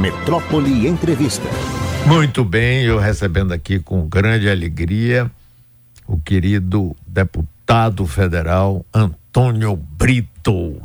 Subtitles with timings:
[0.00, 1.46] Metrópole Entrevista.
[2.06, 5.30] Muito bem, eu recebendo aqui com grande alegria
[6.06, 10.80] o querido deputado federal Antônio Brito.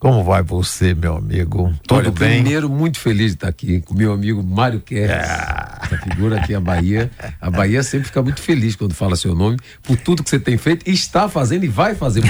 [0.00, 1.74] Como vai você, meu amigo?
[1.86, 2.40] Tudo Olha, bem?
[2.40, 5.78] Primeiro, muito feliz de estar aqui com meu amigo Mário Kerr, ah.
[5.82, 7.10] essa figura aqui, a Bahia.
[7.38, 10.56] A Bahia sempre fica muito feliz quando fala seu nome, por tudo que você tem
[10.56, 12.22] feito, está fazendo e vai fazer.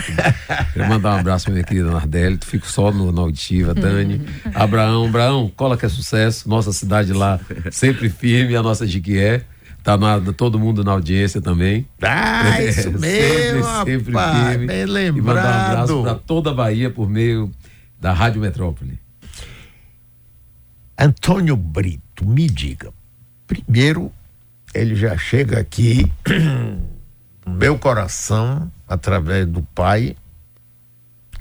[0.75, 4.21] Quero mandar um abraço para minha querida Nardelli, fico só no, na auditiva, Dani,
[4.53, 7.39] Abraão, Abraão, cola que é sucesso, nossa cidade lá
[7.71, 9.43] sempre firme, a nossa Jiquié.
[9.83, 11.87] Tá na, todo mundo na audiência também.
[12.03, 14.67] Ah, isso mesmo, sempre, sempre rapaz, firme.
[14.67, 15.19] Bem lembrado.
[15.19, 17.51] E mandar um abraço para toda a Bahia por meio
[18.01, 18.99] da Rádio Metrópole.
[20.99, 22.93] Antônio Brito, me diga.
[23.47, 24.11] Primeiro,
[24.75, 26.11] ele já chega aqui
[27.47, 30.17] meu coração através do pai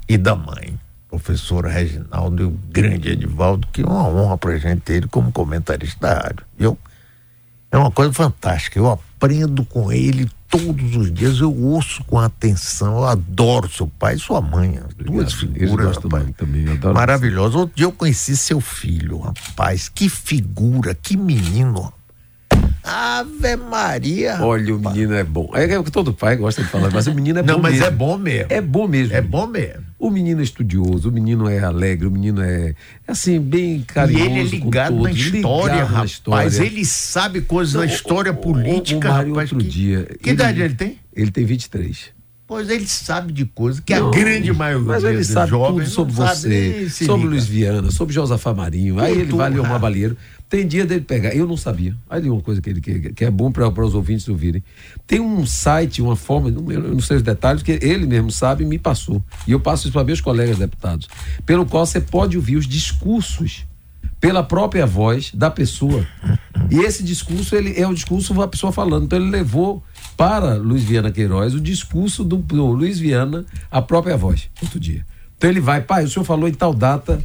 [0.08, 0.78] e da mãe,
[1.08, 5.32] professor Reginaldo e o grande Edivaldo, que é uma honra para gente ter ele como
[5.32, 6.78] comentarista da rádio.
[7.70, 8.78] É uma coisa fantástica.
[8.78, 14.16] Eu aprendo com ele todos os dias, eu ouço com atenção, eu adoro seu pai
[14.16, 17.54] e sua mãe, duas figuras rapaz, também, maravilhosas.
[17.54, 21.92] Outro dia eu conheci seu filho, rapaz, que figura, que menino.
[22.82, 24.38] Ave Maria.
[24.42, 24.86] Olha, rapaz.
[24.86, 25.50] o menino é bom.
[25.54, 27.72] É, é que todo pai gosta de falar, mas o menino é Não, bom mas
[27.72, 27.86] mesmo.
[27.86, 28.46] é bom mesmo.
[28.48, 29.14] É bom mesmo.
[29.16, 29.89] É bom mesmo.
[30.00, 32.74] O menino é estudioso, o menino é alegre, o menino é, é
[33.06, 34.24] assim, bem carinhoso.
[34.24, 36.10] E ele é ligado na história, ligado rapaz.
[36.10, 36.62] História.
[36.64, 39.52] Ele sabe coisas da história política, o, o, o rapaz.
[39.52, 40.08] Outro que, dia.
[40.22, 40.98] Que ele, idade ele tem?
[41.14, 42.18] Ele tem 23.
[42.46, 46.12] Pois ele sabe de coisas que não, a grande maioria mas ele sabe tudo sobre
[46.12, 48.98] você, sobre Luiz Viana, sobre Josafá Marinho.
[48.98, 50.16] Aí ele vai Leomar Balheiro.
[50.50, 51.32] Tem dia dele pegar.
[51.32, 51.94] Eu não sabia.
[52.10, 54.64] Aí uma coisa que, ele, que, que é bom para os ouvintes ouvirem.
[55.06, 58.66] Tem um site, uma forma, eu não sei os detalhes, que ele mesmo sabe e
[58.66, 59.22] me passou.
[59.46, 61.08] E eu passo isso para meus colegas deputados.
[61.46, 63.64] Pelo qual você pode ouvir os discursos
[64.20, 66.04] pela própria voz da pessoa.
[66.68, 69.04] E esse discurso, ele é o discurso da pessoa falando.
[69.04, 69.80] Então ele levou
[70.16, 75.06] para Luiz Viana Queiroz o discurso do, do Luiz Viana, a própria voz, outro dia.
[75.38, 77.22] Então ele vai, pai, o senhor falou em tal data,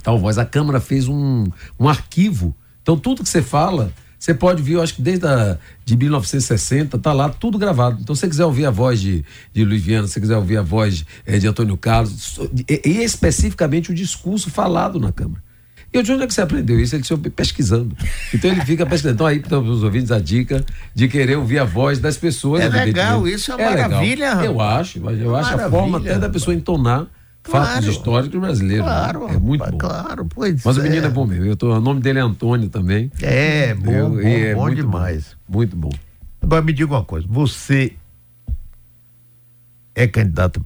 [0.00, 0.38] tal voz.
[0.38, 1.46] A Câmara fez um,
[1.78, 2.54] um arquivo.
[2.82, 6.98] Então tudo que você fala, você pode ver, eu acho que desde a, de 1960,
[6.98, 7.98] tá lá tudo gravado.
[8.00, 10.56] Então, se você quiser ouvir a voz de, de Luiz Viana, se você quiser ouvir
[10.56, 12.38] a voz é, de Antônio Carlos,
[12.68, 15.40] e, e, especificamente o discurso falado na Câmara.
[15.92, 16.94] E de onde é que você aprendeu isso?
[16.96, 17.96] Ele disse, pesquisando.
[18.34, 19.14] Então ele fica pesquisando.
[19.14, 20.62] Então aí para os ouvintes a dica
[20.94, 22.60] de querer ouvir a voz das pessoas.
[22.60, 24.34] É legal, isso é uma é maravilha.
[24.34, 24.44] Legal.
[24.44, 27.06] Eu acho, eu acho a forma até da pessoa entonar
[27.50, 28.86] claro, fatos históricos brasileiros.
[28.86, 28.92] Né?
[28.92, 29.78] Claro, é muito bom.
[29.78, 30.80] Claro, pois Mas é.
[30.80, 31.46] o menino é bom mesmo.
[31.46, 33.10] Eu tô, o nome dele é Antônio também.
[33.22, 35.36] É, bom, eu, bom, é bom muito demais.
[35.48, 35.90] Bom, muito bom.
[36.42, 37.92] Agora me diga uma coisa, você
[39.94, 40.64] é candidato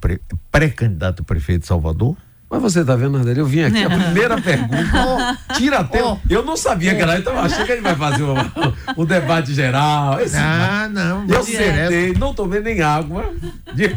[0.50, 2.16] pré-candidato a prefeito de Salvador?
[2.52, 3.40] Mas você tá vendo, André?
[3.40, 5.38] Eu vim aqui, a primeira pergunta.
[5.56, 6.04] tira até.
[6.04, 8.34] Oh, eu não sabia oh, que era, então achei que ele vai fazer um,
[8.98, 10.20] um debate geral.
[10.20, 11.26] Esse, ah, não.
[11.26, 13.32] Eu sentei, não tomei nem água.
[13.72, 13.88] De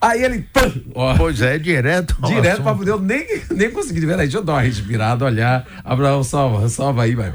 [0.00, 0.46] Aí ele.
[0.52, 2.16] Pam, ó, pois é, direto.
[2.26, 2.92] Direto para poder.
[2.92, 4.00] Eu nem, nem consegui.
[4.00, 5.66] Peraí, deixa eu dar uma respirada, olhar.
[5.84, 7.32] Abraão, salva, salva aí, vai.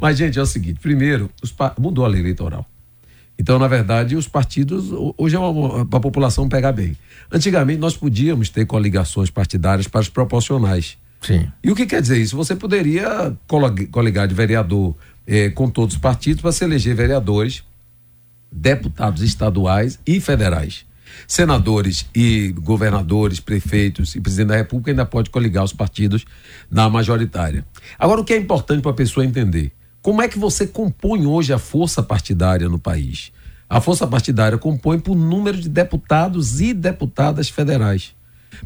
[0.00, 2.66] Mas, gente, é o seguinte: primeiro, os, mudou a lei eleitoral.
[3.38, 4.86] Então, na verdade, os partidos,
[5.16, 5.38] hoje é
[5.84, 6.96] para a população pegar bem.
[7.30, 10.96] Antigamente, nós podíamos ter coligações partidárias para os proporcionais.
[11.20, 11.46] Sim.
[11.62, 12.36] E o que quer dizer isso?
[12.36, 13.36] Você poderia
[13.90, 14.94] coligar de vereador
[15.26, 17.62] eh, com todos os partidos para se eleger vereadores,
[18.50, 20.86] deputados estaduais e federais.
[21.26, 26.24] Senadores e governadores, prefeitos e presidente da República ainda pode coligar os partidos
[26.70, 27.64] na majoritária.
[27.98, 29.72] Agora, o que é importante para a pessoa entender?
[30.02, 33.32] Como é que você compõe hoje a força partidária no país?
[33.68, 38.14] A força partidária compõe por número de deputados e deputadas federais.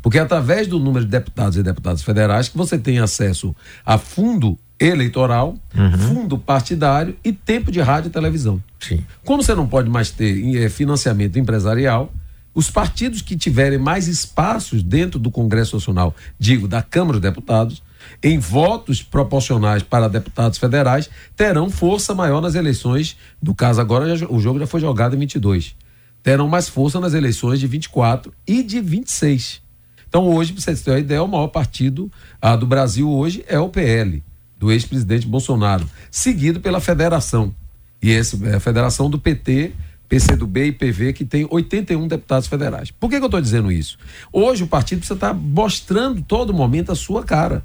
[0.02, 3.96] Porque é através do número de deputados e deputadas federais que você tem acesso a
[3.96, 5.98] fundo eleitoral, uhum.
[5.98, 8.62] fundo partidário e tempo de rádio e televisão.
[8.78, 9.04] Sim.
[9.24, 12.12] Como você não pode mais ter eh, financiamento empresarial,
[12.54, 17.82] os partidos que tiverem mais espaços dentro do Congresso Nacional, digo, da Câmara dos Deputados,
[18.22, 23.16] em votos proporcionais para deputados federais, terão força maior nas eleições.
[23.42, 25.76] No caso, agora já, o jogo já foi jogado em 22.
[26.22, 29.62] Terão mais força nas eleições de 24 e de 26.
[30.08, 32.10] Então, hoje, para vocês terem uma ideia, o maior partido
[32.42, 34.22] ah, do Brasil hoje é o PL,
[34.58, 37.54] do ex-presidente Bolsonaro, seguido pela federação.
[38.02, 39.72] E essa é a federação do PT,
[40.10, 42.90] PCdoB e PV, que tem 81 deputados federais.
[42.90, 43.96] Por que, que eu estou dizendo isso?
[44.32, 47.64] Hoje o partido precisa estar tá mostrando todo momento a sua cara.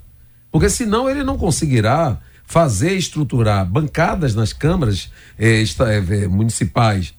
[0.52, 7.16] Porque senão ele não conseguirá fazer estruturar bancadas nas câmaras eh, eh, municipais,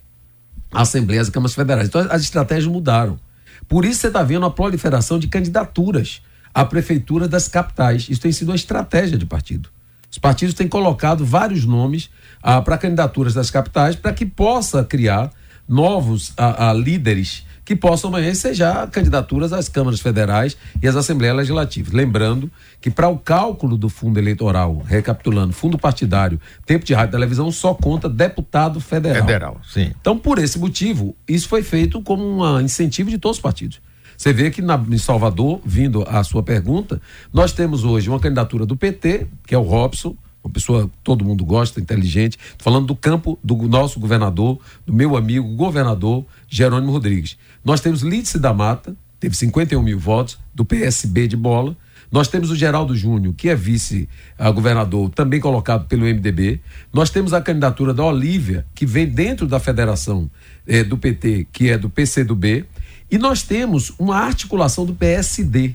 [0.70, 1.88] assembleias e câmaras federais.
[1.88, 3.19] Então as estratégias mudaram.
[3.67, 6.23] Por isso você está vendo a proliferação de candidaturas.
[6.55, 8.08] a prefeitura das capitais.
[8.08, 9.69] Isso tem sido uma estratégia de partido.
[10.11, 12.08] Os partidos têm colocado vários nomes
[12.47, 15.33] ah, para candidaturas das capitais para que possa criar
[15.69, 21.37] novos ah, ah, líderes que possam amanhã ensejar candidaturas às câmaras federais e às assembleias
[21.37, 21.93] legislativas.
[21.93, 22.49] Lembrando
[22.81, 27.51] que para o cálculo do fundo eleitoral, recapitulando, fundo partidário, tempo de rádio e televisão,
[27.51, 29.27] só conta deputado federal.
[29.27, 29.91] Federal, sim.
[30.01, 33.81] Então, por esse motivo, isso foi feito como um incentivo de todos os partidos.
[34.17, 37.03] Você vê que na, em Salvador, vindo à sua pergunta,
[37.33, 40.17] nós temos hoje uma candidatura do PT, que é o Robson,
[40.47, 45.47] uma pessoa todo mundo gosta, inteligente, falando do campo do nosso governador, do meu amigo
[45.57, 47.37] governador Jerônimo Rodrigues.
[47.65, 51.77] Nós temos Lídice da Mata, teve 51 mil votos, do PSB de bola.
[52.13, 56.61] Nós temos o Geraldo Júnior, que é vice-governador, também colocado pelo MDB.
[56.93, 60.31] Nós temos a candidatura da Olívia, que vem dentro da federação
[60.65, 62.65] eh, do PT, que é do PCdoB.
[63.11, 65.75] E nós temos uma articulação do PSD,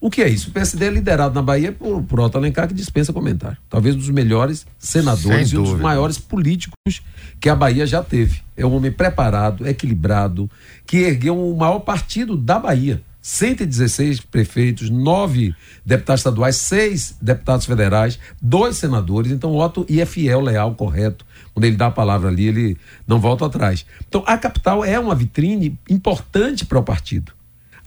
[0.00, 0.50] o que é isso?
[0.50, 3.56] O PSD é liderado na Bahia por, por Otto Alencar, que dispensa comentário.
[3.68, 7.02] Talvez um dos melhores senadores e um dos maiores políticos
[7.40, 8.42] que a Bahia já teve.
[8.56, 10.50] É um homem preparado, equilibrado,
[10.86, 13.02] que ergueu o maior partido da Bahia.
[13.26, 15.52] 116 prefeitos, nove
[15.84, 19.32] deputados estaduais, seis deputados federais, dois senadores.
[19.32, 21.26] Então, Otto e é fiel, leal, correto.
[21.52, 23.84] Quando ele dá a palavra ali, ele não volta atrás.
[24.06, 27.32] Então, a capital é uma vitrine importante para o partido.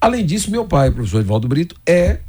[0.01, 2.19] Além disso, meu pai, o professor Edvaldo Brito, é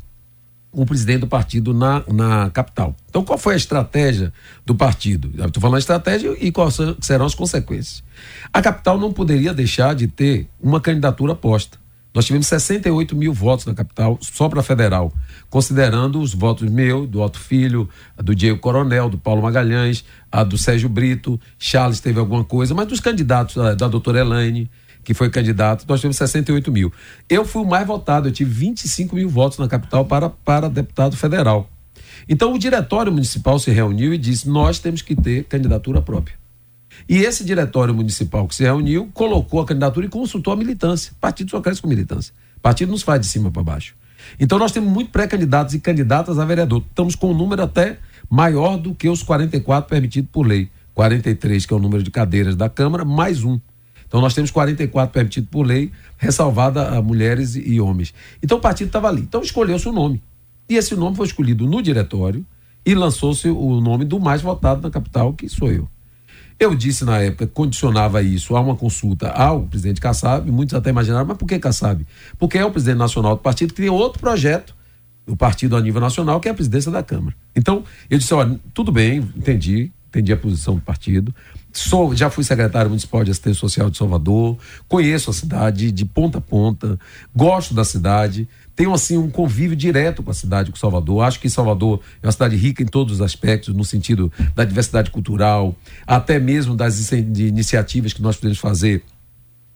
[0.72, 2.94] o presidente do partido na, na capital.
[3.08, 4.32] Então, qual foi a estratégia
[4.64, 5.30] do partido?
[5.44, 8.02] Estou falando estratégia e quais serão as consequências.
[8.52, 11.78] A capital não poderia deixar de ter uma candidatura posta.
[12.12, 15.12] Nós tivemos 68 mil votos na capital, só para federal,
[15.48, 20.58] considerando os votos meu, do Otto Filho, do Diego Coronel, do Paulo Magalhães, a do
[20.58, 24.68] Sérgio Brito, Charles teve alguma coisa, mas dos candidatos da, da doutora Elaine,
[25.02, 26.92] que foi candidato, nós tivemos 68 mil.
[27.28, 31.16] Eu fui o mais votado, eu tive 25 mil votos na capital para, para deputado
[31.16, 31.70] federal.
[32.28, 36.38] Então o diretório municipal se reuniu e disse: nós temos que ter candidatura própria.
[37.08, 41.12] E esse diretório municipal que se reuniu colocou a candidatura e consultou a militância.
[41.20, 42.34] Partido só cresce com militância.
[42.60, 43.94] Partido nos faz de cima para baixo.
[44.38, 46.84] Então nós temos muito pré-candidatos e candidatas a vereador.
[46.88, 47.98] Estamos com um número até
[48.28, 50.70] maior do que os 44 permitidos por lei.
[50.94, 53.58] 43, que é o número de cadeiras da Câmara, mais um.
[54.10, 58.12] Então nós temos 44 permitidos por lei, ressalvada a mulheres e homens.
[58.42, 59.22] Então o partido estava ali.
[59.22, 60.20] Então escolheu-se o nome.
[60.68, 62.44] E esse nome foi escolhido no diretório
[62.84, 65.88] e lançou-se o nome do mais votado na capital, que sou eu.
[66.58, 71.24] Eu disse na época, condicionava isso a uma consulta ao presidente Kassab, muitos até imaginaram,
[71.24, 72.04] mas por que Kassab?
[72.36, 74.74] Porque é o presidente nacional do partido que tem outro projeto,
[75.24, 77.36] o partido a nível nacional, que é a presidência da Câmara.
[77.54, 81.34] Então, eu disse, olha, tudo bem, entendi, entendi a posição do partido,
[81.72, 84.58] Sou, já fui secretário municipal de assistência social de Salvador,
[84.88, 86.98] conheço a cidade de ponta a ponta,
[87.34, 91.22] gosto da cidade, tenho assim um convívio direto com a cidade, com Salvador.
[91.22, 95.12] Acho que Salvador é uma cidade rica em todos os aspectos, no sentido da diversidade
[95.12, 99.04] cultural, até mesmo das iniciativas que nós podemos fazer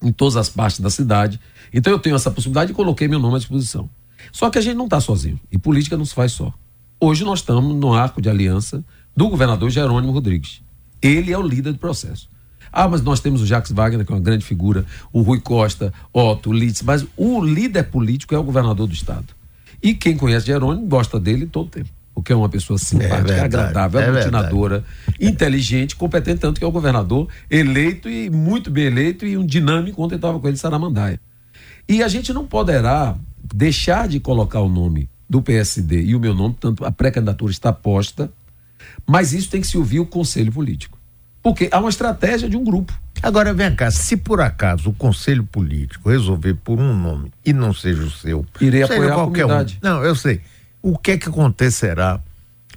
[0.03, 1.39] em todas as partes da cidade.
[1.73, 3.89] Então eu tenho essa possibilidade e coloquei meu nome à disposição.
[4.33, 6.53] Só que a gente não está sozinho e política não se faz só.
[6.99, 8.85] Hoje nós estamos no arco de aliança
[9.17, 10.63] do governador Jerônimo Rodrigues.
[11.01, 12.29] Ele é o líder do processo.
[12.73, 15.93] Ah, mas nós temos o Jacques Wagner, que é uma grande figura, o Rui Costa,
[16.13, 19.27] Otto, Litz, mas o líder político é o governador do Estado.
[19.81, 21.91] E quem conhece Jerônimo gosta dele todo tempo.
[22.13, 24.85] Porque é uma pessoa simpática, é verdade, agradável, é aglutinadora,
[25.21, 29.45] é inteligente, competente, tanto que é o governador eleito e muito bem eleito e um
[29.45, 31.21] dinâmico, ontem estava com ele Saramandaia.
[31.89, 33.17] E a gente não poderá
[33.53, 37.73] deixar de colocar o nome do PSD e o meu nome, tanto a pré-candidatura está
[37.73, 38.33] posta,
[39.07, 40.99] mas isso tem que se ouvir o conselho político.
[41.43, 42.99] Porque há uma estratégia de um grupo.
[43.23, 47.73] Agora vem cá, se por acaso o conselho político resolver por um nome e não
[47.73, 49.79] seja o seu, irei apoiar qualquer a comunidade.
[49.83, 49.89] Um.
[49.89, 50.41] Não, eu sei.
[50.83, 52.21] O que é que acontecerá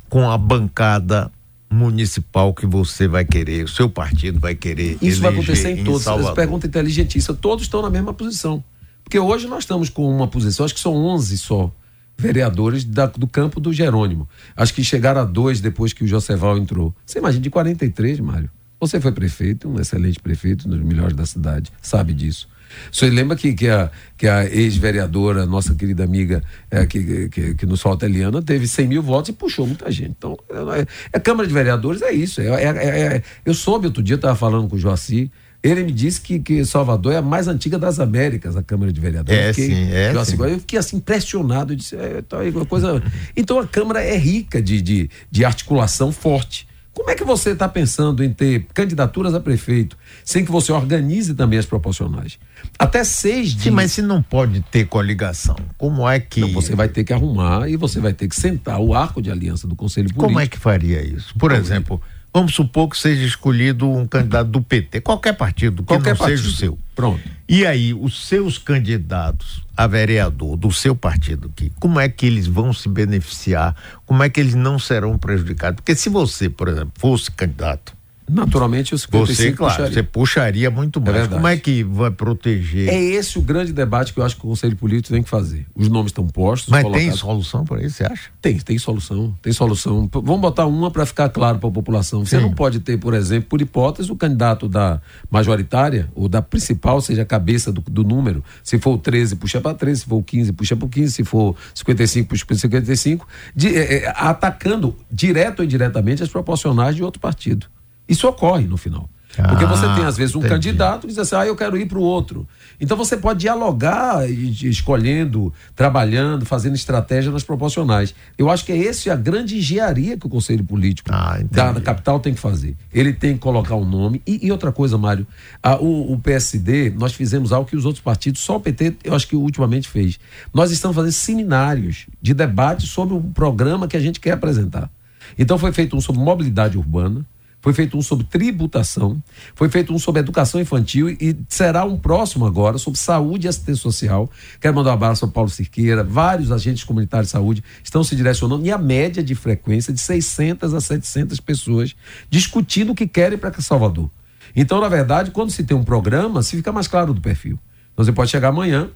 [0.09, 1.31] com a bancada
[1.69, 5.83] municipal que você vai querer, o seu partido vai querer Isso vai acontecer em, em
[5.83, 6.07] todos.
[6.07, 7.38] Essa pergunta inteligentíssima.
[7.39, 8.63] Todos estão na mesma posição.
[9.03, 11.71] Porque hoje nós estamos com uma posição, acho que são 11 só
[12.17, 14.27] vereadores da, do campo do Jerônimo.
[14.55, 16.95] Acho que chegaram a dois depois que o Joseval entrou.
[17.05, 18.50] Você imagina, de 43, Mário.
[18.79, 22.47] Você foi prefeito, um excelente prefeito, um dos melhores da cidade, sabe disso.
[22.91, 27.65] Você lembra que, que a, que a ex-vereadora, nossa querida amiga, é, que, que, que
[27.65, 30.15] nos falta Eliana, teve 100 mil votos e puxou muita gente.
[30.17, 32.41] Então, é, é Câmara de Vereadores, é isso.
[32.41, 35.31] É, é, é, é eu soube outro dia, estava falando com o Joaci,
[35.63, 39.01] ele me disse que, que Salvador é a mais antiga das Américas, a Câmara de
[39.01, 39.39] Vereadores.
[39.39, 41.73] É, fiquei, sim, é, eu, assim, eu fiquei assim impressionado.
[41.73, 42.37] Eu disse, é, tá,
[42.67, 43.01] coisa...
[43.35, 47.67] Então a Câmara é rica de, de, de articulação forte Como é que você está
[47.67, 52.39] pensando em ter candidaturas a prefeito sem que você organize também as proporcionais?
[52.77, 53.63] Até seis dias.
[53.63, 56.41] Sim, mas se não pode ter coligação, como é que.
[56.41, 59.29] Não, você vai ter que arrumar e você vai ter que sentar o arco de
[59.29, 60.25] aliança do Conselho Político.
[60.25, 61.33] Como é que faria isso?
[61.37, 62.01] Por como exemplo.
[62.13, 62.16] É?
[62.38, 66.38] Vamos supor que seja escolhido um candidato do PT, qualquer partido, que qualquer não partido.
[66.38, 66.79] seja o seu.
[66.96, 67.20] Pronto.
[67.50, 72.46] E aí, os seus candidatos a vereador do seu partido aqui, como é que eles
[72.46, 73.75] vão se beneficiar?
[74.06, 75.77] Como é que eles não serão prejudicados?
[75.77, 77.97] Porque se você, por exemplo, fosse candidato
[78.29, 79.93] Naturalmente, os 55 Você, claro, puxaria.
[79.93, 81.15] você puxaria muito mais.
[81.15, 82.89] É Como é que vai proteger?
[82.89, 85.65] É esse o grande debate que eu acho que o Conselho Político tem que fazer.
[85.74, 86.69] Os nomes estão postos.
[86.69, 87.07] Mas colocados.
[87.07, 88.29] tem solução para isso, você acha?
[88.41, 89.34] Tem, tem solução.
[89.41, 90.10] Tem solução.
[90.12, 92.25] Vamos botar uma para ficar claro para a população.
[92.25, 92.41] Você Sim.
[92.41, 97.22] não pode ter, por exemplo, por hipótese, o candidato da majoritária, ou da principal, seja
[97.22, 98.43] a cabeça do, do número.
[98.62, 100.01] Se for o 13, puxa para 13.
[100.01, 101.13] Se for o 15, puxa para 15.
[101.13, 103.27] Se for 55, puxa para 55.
[103.55, 107.67] De, é, é, atacando direto ou indiretamente as proporcionais de outro partido.
[108.07, 109.09] Isso ocorre no final.
[109.43, 110.53] Porque você tem, às vezes, um entendi.
[110.53, 112.47] candidato que diz assim, ah, eu quero ir para o outro.
[112.79, 118.15] Então você pode dialogar, escolhendo, trabalhando, fazendo estratégia nas proporcionais.
[118.37, 121.81] Eu acho que é esse a grande engenharia que o Conselho Político ah, da, da,
[121.81, 122.75] capital tem que fazer.
[122.91, 124.21] Ele tem que colocar um nome.
[124.25, 125.27] E, e outra coisa, Mário,
[125.61, 129.13] a, o, o, PSD, nós fizemos algo que os outros partidos, só o PT, eu
[129.13, 130.19] acho que ultimamente fez.
[130.53, 134.89] Nós estamos fazendo seminários de debate sobre o programa que a gente quer apresentar.
[135.37, 137.25] Então foi feito um sobre mobilidade urbana
[137.67, 139.21] foi feito um sobre tributação,
[139.53, 143.81] foi feito um sobre educação infantil e será um próximo agora sobre saúde e assistência
[143.81, 144.31] social.
[144.62, 148.65] Quero mandar um abraço ao Paulo Cirqueira, vários agentes comunitários de saúde estão se direcionando
[148.65, 151.93] e a média de frequência de 600 a 700 pessoas
[152.29, 154.09] discutindo o que querem para Salvador.
[154.55, 157.59] Então, na verdade, quando se tem um programa, se fica mais claro do perfil.
[157.91, 158.89] Então, você pode chegar amanhã,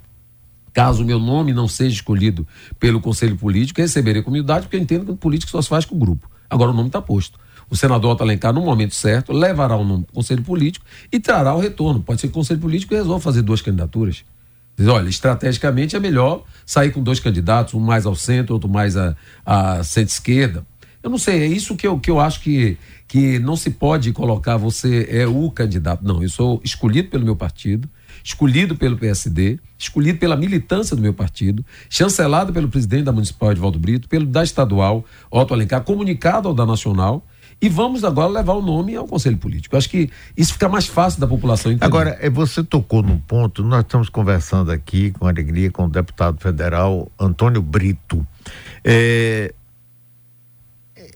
[0.72, 2.48] caso o meu nome não seja escolhido
[2.80, 5.84] pelo Conselho Político, receberei com humildade, porque eu entendo que o político só se faz
[5.84, 6.32] com o grupo.
[6.50, 7.38] Agora o nome está posto
[7.72, 11.60] o senador Alencar, no momento certo, levará o nome do Conselho Político e trará o
[11.60, 12.02] retorno.
[12.02, 14.26] Pode ser que o Conselho Político resolva fazer duas candidaturas.
[14.78, 18.98] Diz, olha, estrategicamente é melhor sair com dois candidatos, um mais ao centro, outro mais
[18.98, 20.66] à, à centro-esquerda.
[21.02, 24.12] Eu não sei, é isso que eu, que eu acho que, que não se pode
[24.12, 26.04] colocar você é o candidato.
[26.04, 27.90] Não, eu sou escolhido pelo meu partido,
[28.22, 33.80] escolhido pelo PSD, escolhido pela militância do meu partido, chancelado pelo presidente da Municipal, Edvaldo
[33.80, 37.26] Brito, pelo da estadual, Otto Alencar, comunicado ao da Nacional
[37.62, 39.78] e vamos agora levar o nome ao Conselho Político.
[39.78, 41.86] Acho que isso fica mais fácil da população entender.
[41.86, 46.40] Agora, é, você tocou num ponto, nós estamos conversando aqui com alegria com o deputado
[46.40, 48.26] federal Antônio Brito.
[48.84, 49.54] É,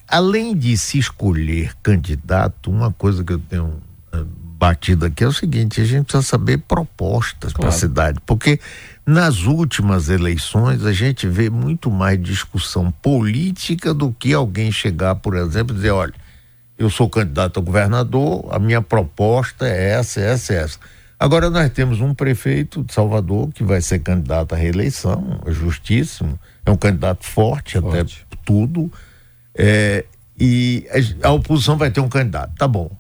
[0.08, 3.82] além de se escolher candidato, uma coisa que eu tenho
[4.14, 4.24] é,
[4.56, 7.62] batido aqui é o seguinte: a gente precisa saber propostas claro.
[7.62, 8.60] para a cidade, porque
[9.04, 15.36] nas últimas eleições, a gente vê muito mais discussão política do que alguém chegar, por
[15.36, 16.14] exemplo, e dizer: olha,
[16.78, 20.80] eu sou candidato a governador, a minha proposta é essa, essa, essa.
[21.18, 26.38] Agora nós temos um prefeito de Salvador que vai ser candidato à reeleição, é justíssimo,
[26.66, 28.26] é um candidato forte, forte.
[28.28, 28.92] até tudo,
[29.54, 30.04] é,
[30.38, 30.86] e
[31.24, 32.92] a, oposição vai ter um candidato, tá bom.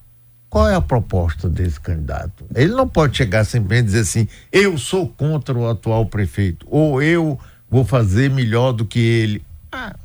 [0.50, 2.46] Qual é a proposta desse candidato?
[2.56, 7.02] Ele não pode chegar simplesmente e dizer assim, eu sou contra o atual prefeito, ou
[7.04, 7.38] eu
[7.70, 9.44] vou fazer melhor do que ele.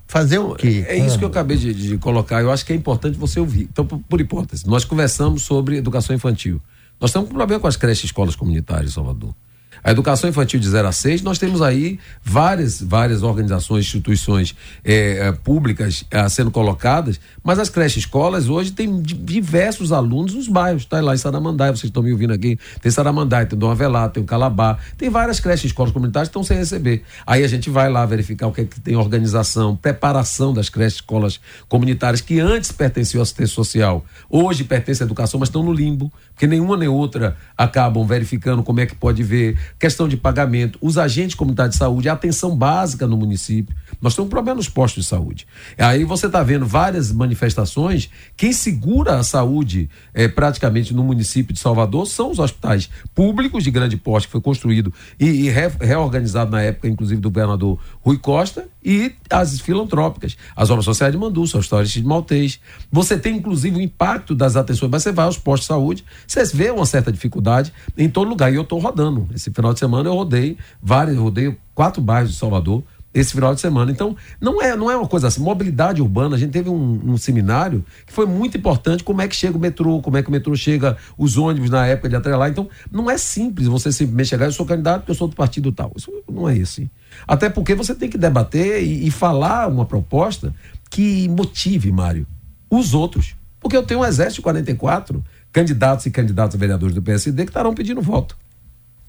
[0.06, 0.84] Fazer o quê?
[0.88, 2.42] É, é isso que eu acabei de, de, colocar.
[2.42, 3.68] Eu acho que é importante você ouvir.
[3.70, 6.60] Então, por, por, hipótese, nós conversamos sobre educação infantil.
[7.00, 9.34] Nós temos um problema com as creches e escolas comunitárias em Salvador.
[9.82, 15.32] A educação infantil de 0 a 6, nós temos aí várias, várias organizações, instituições é,
[15.32, 20.82] públicas é, sendo colocadas, mas as creches escolas hoje têm diversos alunos nos bairros.
[20.82, 22.58] Está lá em Saramandai, vocês estão me ouvindo aqui.
[22.82, 26.44] Tem Saramandai, tem Dom Avelar, tem o Calabá, tem várias creches escolas comunitárias que estão
[26.44, 27.02] sem receber.
[27.26, 30.96] Aí a gente vai lá verificar o que é que tem organização, preparação das creches
[30.96, 35.72] escolas comunitárias que antes pertenciam à assistência social, hoje pertencem à educação, mas estão no
[35.72, 40.78] limbo, porque nenhuma nem outra acabam verificando como é que pode ver questão de pagamento,
[40.80, 43.74] os agentes comunitários de saúde, a atenção básica no município.
[44.00, 45.46] Nós temos um problema nos postos de saúde.
[45.78, 48.10] Aí você está vendo várias manifestações.
[48.36, 53.70] Quem segura a saúde é, praticamente no município de Salvador são os hospitais públicos de
[53.70, 58.18] grande porte, que foi construído e, e re, reorganizado na época, inclusive, do governador Rui
[58.18, 62.60] Costa, e as filantrópicas, as obras sociais de Mandu, o histórias de Maltês.
[62.90, 66.44] Você tem, inclusive, o impacto das atenções, mas você vai aos postos de saúde, você
[66.44, 68.50] vê uma certa dificuldade em todo lugar.
[68.50, 69.28] E eu estou rodando.
[69.34, 73.60] Esse final de semana eu rodei vários, rodei quatro bairros de Salvador esse final de
[73.60, 73.90] semana.
[73.90, 75.42] Então, não é, não é uma coisa assim.
[75.42, 79.34] Mobilidade urbana, a gente teve um, um, seminário que foi muito importante, como é que
[79.34, 82.50] chega o metrô, como é que o metrô chega, os ônibus na época de atrelar.
[82.50, 85.72] Então, não é simples você simplesmente chegar, eu sou candidato porque eu sou do partido
[85.72, 85.92] tal.
[85.96, 86.88] Isso não é assim.
[87.26, 90.54] Até porque você tem que debater e, e falar uma proposta
[90.88, 92.26] que motive, Mário,
[92.70, 93.34] os outros.
[93.58, 97.50] Porque eu tenho um exército de 44 candidatos e candidatos a vereadores do PSD que
[97.50, 98.36] estarão pedindo voto.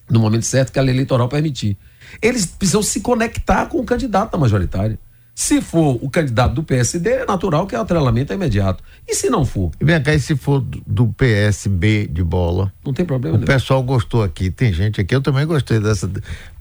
[0.09, 1.77] No momento certo que a lei eleitoral permitir.
[2.21, 4.99] Eles precisam se conectar com o candidato da majoritária.
[5.41, 8.83] Se for o candidato do PSD, é natural que o atrelamento é imediato.
[9.07, 9.71] E se não for?
[9.81, 12.71] E vem cá, e se for do PSB de bola?
[12.85, 13.37] Não tem problema.
[13.37, 16.07] O pessoal gostou aqui, tem gente aqui, eu também gostei dessa,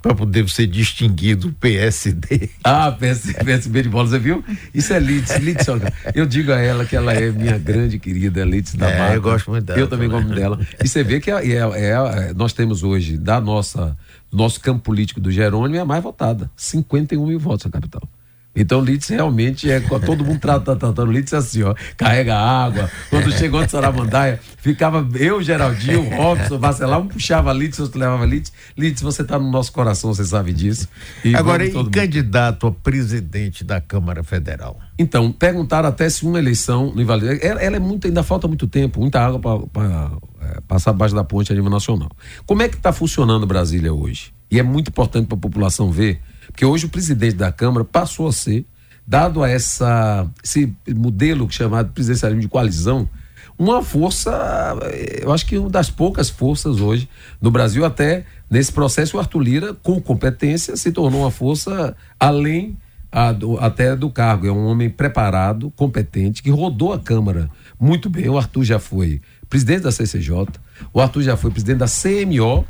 [0.01, 2.49] para poder ser distinguido PSD.
[2.65, 4.43] Ah, PS, PSB de bola, você viu?
[4.73, 5.67] Isso é Litz, Litz,
[6.15, 9.51] eu digo a ela que ela é minha grande querida, Litz da é, Eu gosto
[9.51, 9.79] muito dela.
[9.79, 10.25] Eu também, também.
[10.25, 10.59] gosto dela.
[10.83, 13.95] E você vê que é, é, é, nós temos hoje, da nossa,
[14.33, 16.51] nosso campo político do Jerônimo, é a mais votada.
[16.57, 18.09] 51 mil votos na capital.
[18.55, 19.81] Então, Litz realmente é.
[19.81, 21.75] Todo mundo tratando trata, trata, Litz assim, ó.
[21.97, 22.91] Carrega água.
[23.09, 28.53] Quando chegou de Saramandaia, ficava eu, Geraldinho, Robson, Marcelão, um puxava Litz, outro levava Litz.
[28.77, 30.89] Litz, você está no nosso coração, você sabe disso.
[31.25, 34.81] E Agora, e candidato a presidente da Câmara Federal?
[34.99, 37.35] Então, perguntaram até se uma eleição não invalida.
[37.37, 39.39] Ela, ela é muito, ainda falta muito tempo, muita água
[39.73, 40.11] para
[40.43, 42.11] é, passar abaixo da ponte a nível nacional.
[42.45, 44.33] Como é que está funcionando Brasília hoje?
[44.51, 48.29] E é muito importante para a população ver porque hoje o presidente da Câmara passou
[48.29, 48.67] a ser,
[49.07, 53.09] dado a essa, esse modelo chamado presidencialismo de coalizão,
[53.59, 54.31] uma força,
[55.21, 57.09] eu acho que uma das poucas forças hoje
[57.41, 62.77] no Brasil, até nesse processo, o Arthur Lira, com competência, se tornou uma força além
[63.13, 64.47] a, do, até do cargo.
[64.47, 68.29] É um homem preparado, competente, que rodou a Câmara muito bem.
[68.31, 70.47] O Arthur já foi presidente da CCJ,
[70.93, 72.65] o Arthur já foi presidente da CMO,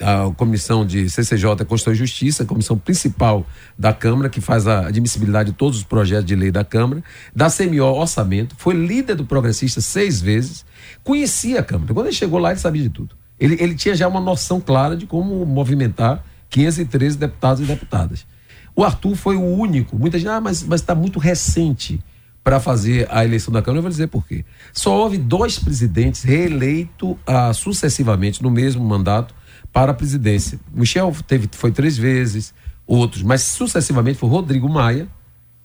[0.00, 3.46] a comissão de CCJ, Constituição e Justiça, a comissão principal
[3.78, 7.02] da Câmara, que faz a admissibilidade de todos os projetos de lei da Câmara,
[7.34, 10.64] da CMO Orçamento, foi líder do Progressista seis vezes,
[11.02, 11.94] conhecia a Câmara.
[11.94, 13.16] Quando ele chegou lá, ele sabia de tudo.
[13.40, 18.26] Ele, ele tinha já uma noção clara de como movimentar 513 deputados e deputadas.
[18.74, 21.98] O Arthur foi o único, muita gente, ah, mas está muito recente
[22.44, 23.78] para fazer a eleição da Câmara.
[23.78, 24.44] Eu vou dizer por quê.
[24.72, 29.34] Só houve dois presidentes reeleitos ah, sucessivamente no mesmo mandato
[29.76, 30.58] para a presidência.
[30.72, 32.54] Michel teve, foi três vezes,
[32.86, 35.06] outros, mas sucessivamente foi Rodrigo Maia,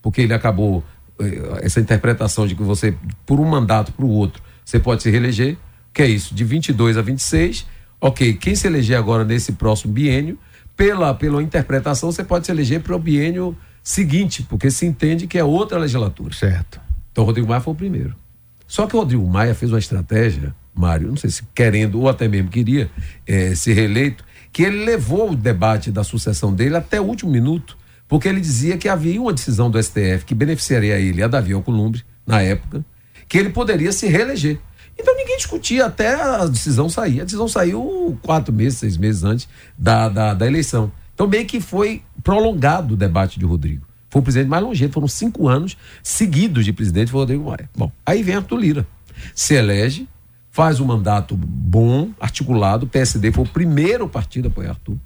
[0.02, 0.84] porque ele acabou
[1.18, 5.08] eh, essa interpretação de que você, por um mandato para o outro, você pode se
[5.08, 5.56] reeleger,
[5.94, 7.66] que é isso, de 22 a 26,
[7.98, 10.38] ok, quem se eleger agora nesse próximo biênio,
[10.76, 15.38] pela, pela interpretação, você pode se eleger para o biênio seguinte, porque se entende que
[15.38, 16.34] é outra legislatura.
[16.34, 16.78] Certo.
[17.10, 18.14] Então, Rodrigo Maia foi o primeiro.
[18.66, 22.26] Só que o Rodrigo Maia fez uma estratégia Mário, não sei se querendo ou até
[22.28, 22.90] mesmo queria
[23.26, 27.76] é, ser reeleito, que ele levou o debate da sucessão dele até o último minuto,
[28.08, 32.04] porque ele dizia que havia uma decisão do STF que beneficiaria ele, a Davi Alcolumbre,
[32.26, 32.84] na época,
[33.28, 34.58] que ele poderia se reeleger.
[34.98, 37.22] Então ninguém discutia até a decisão sair.
[37.22, 40.92] A decisão saiu quatro meses, seis meses antes da, da, da eleição.
[41.14, 43.86] Então, meio que foi prolongado o debate de Rodrigo.
[44.10, 47.70] Foi o presidente mais longevo, foram cinco anos seguidos de presidente, foi Rodrigo Maia.
[47.76, 48.86] Bom, aí vem Arthur Lira.
[49.34, 50.08] Se elege,
[50.52, 52.84] faz um mandato bom, articulado.
[52.84, 54.96] O PSD foi o primeiro partido a apoiar Arthur.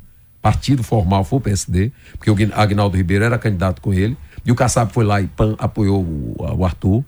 [0.43, 4.17] Partido formal foi o PSD, porque o Agnaldo Ribeiro era candidato com ele.
[4.45, 7.05] E o Kassab foi lá e pan, apoiou o, o Arthur.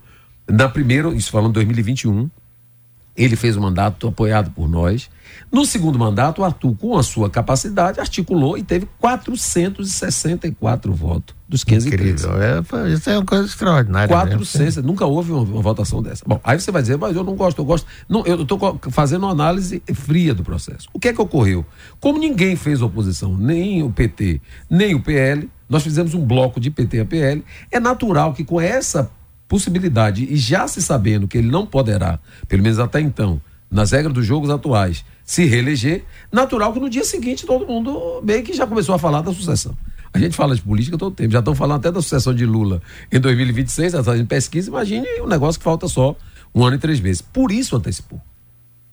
[0.49, 2.31] Na primeira, isso falando de 2021,
[3.19, 5.11] ele fez o mandato apoiado por nós.
[5.51, 11.65] No segundo mandato, o Arthur, com a sua capacidade, articulou e teve 464 votos dos
[11.65, 12.27] 513.
[12.27, 12.43] Incrível.
[12.43, 14.09] É, isso é uma coisa extraordinária.
[14.09, 14.83] 400, né?
[14.83, 16.23] nunca houve uma, uma, votação dessa.
[16.27, 17.87] Bom, aí você vai dizer, mas eu não gosto, eu gosto.
[18.09, 20.89] Não, eu estou fazendo uma análise fria do processo.
[20.93, 21.65] O que é que ocorreu?
[21.99, 26.71] Como ninguém fez oposição, nem o PT, nem o PL, nós fizemos um bloco de
[26.71, 29.11] PT a PL, é natural que com essa
[29.49, 34.13] possibilidade, e já se sabendo que ele não poderá, pelo menos até então, nas regras
[34.13, 38.67] dos jogos atuais, se reeleger, natural que no dia seguinte todo mundo meio que já
[38.67, 39.77] começou a falar da sucessão.
[40.13, 42.81] A gente fala de política todo tempo, já estão falando até da sucessão de Lula
[43.13, 46.17] em 2026, já fazendo pesquisa, imagine um negócio que falta só
[46.55, 47.21] um ano e três meses.
[47.21, 48.21] Por isso antecipou.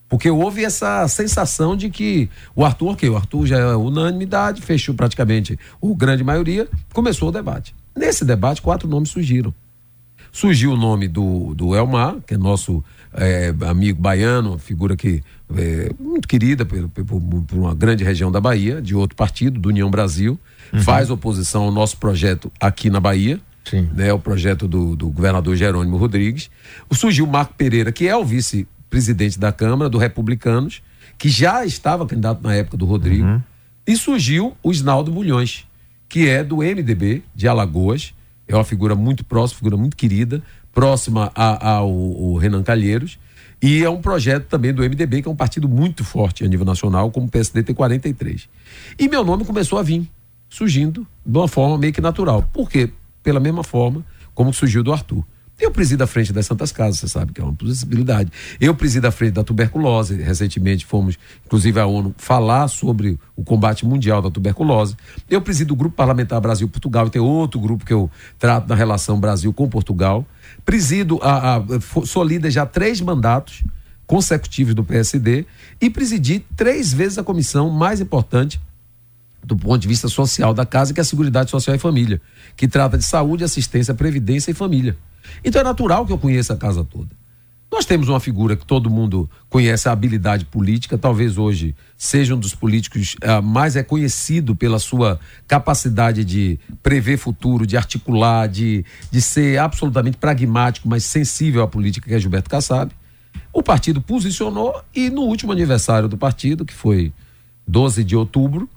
[0.07, 4.93] Porque houve essa sensação de que o Arthur, que o Arthur já é unanimidade, fechou
[4.93, 7.73] praticamente o grande maioria, começou o debate.
[7.95, 9.53] Nesse debate, quatro nomes surgiram.
[10.35, 15.23] Surgiu o nome do, do Elmar, que é nosso é, amigo baiano, figura que
[15.55, 19.69] é muito querida por, por, por, uma grande região da Bahia, de outro partido, do
[19.69, 20.37] União Brasil,
[20.73, 20.81] uhum.
[20.81, 23.39] faz oposição ao nosso projeto aqui na Bahia.
[23.63, 23.89] Sim.
[23.95, 26.51] Né, o projeto do, do governador Jerônimo Rodrigues.
[26.91, 30.83] Surgiu o Marco Pereira, que é o vice-presidente da Câmara, do Republicanos,
[31.17, 33.25] que já estava candidato na época do Rodrigo.
[33.25, 33.41] Uhum.
[33.87, 35.65] E surgiu o Isnaldo Bulhões,
[36.09, 38.13] que é do MDB de Alagoas,
[38.47, 40.41] é uma figura muito próxima, figura muito querida,
[40.73, 43.17] próxima ao, Renan Calheiros.
[43.61, 46.65] E é um projeto também do MDB, que é um partido muito forte a nível
[46.65, 48.47] nacional, como o PSD tem 43.
[48.99, 50.07] E meu nome começou a vir,
[50.49, 52.43] surgindo de uma forma meio que natural.
[52.53, 52.91] Por quê?
[53.23, 55.23] Pela mesma forma como surgiu do Arthur.
[55.57, 58.29] Eu presido a frente das Santas Casas, você sabe que é uma possibilidade.
[58.59, 60.15] Eu presido a frente da tuberculose.
[60.15, 64.97] Recentemente fomos, inclusive, à ONU falar sobre o combate mundial da tuberculose.
[65.29, 69.17] Eu presido o Grupo Parlamentar Brasil-Portugal, e tem outro grupo que eu trato na relação
[69.17, 70.25] Brasil com Portugal.
[70.65, 71.61] Presido, a, a,
[72.05, 73.63] sou líder já três mandatos
[74.05, 75.45] consecutivos do PSD
[75.79, 78.59] e presidi três vezes a comissão mais importante
[79.43, 82.19] do ponto de vista social da casa, que é a Seguridade Social e Família,
[82.57, 84.97] que trata de saúde, assistência, previdência e família.
[85.43, 87.09] Então é natural que eu conheça a casa toda.
[87.71, 92.39] Nós temos uma figura que todo mundo conhece a habilidade política, talvez hoje seja um
[92.39, 99.21] dos políticos uh, mais reconhecido pela sua capacidade de prever futuro, de articular, de, de
[99.21, 102.93] ser absolutamente pragmático, mas sensível à política, que é Gilberto Kassab.
[103.51, 107.11] O partido posicionou e no último aniversário do partido, que foi
[107.67, 108.69] 12 de outubro,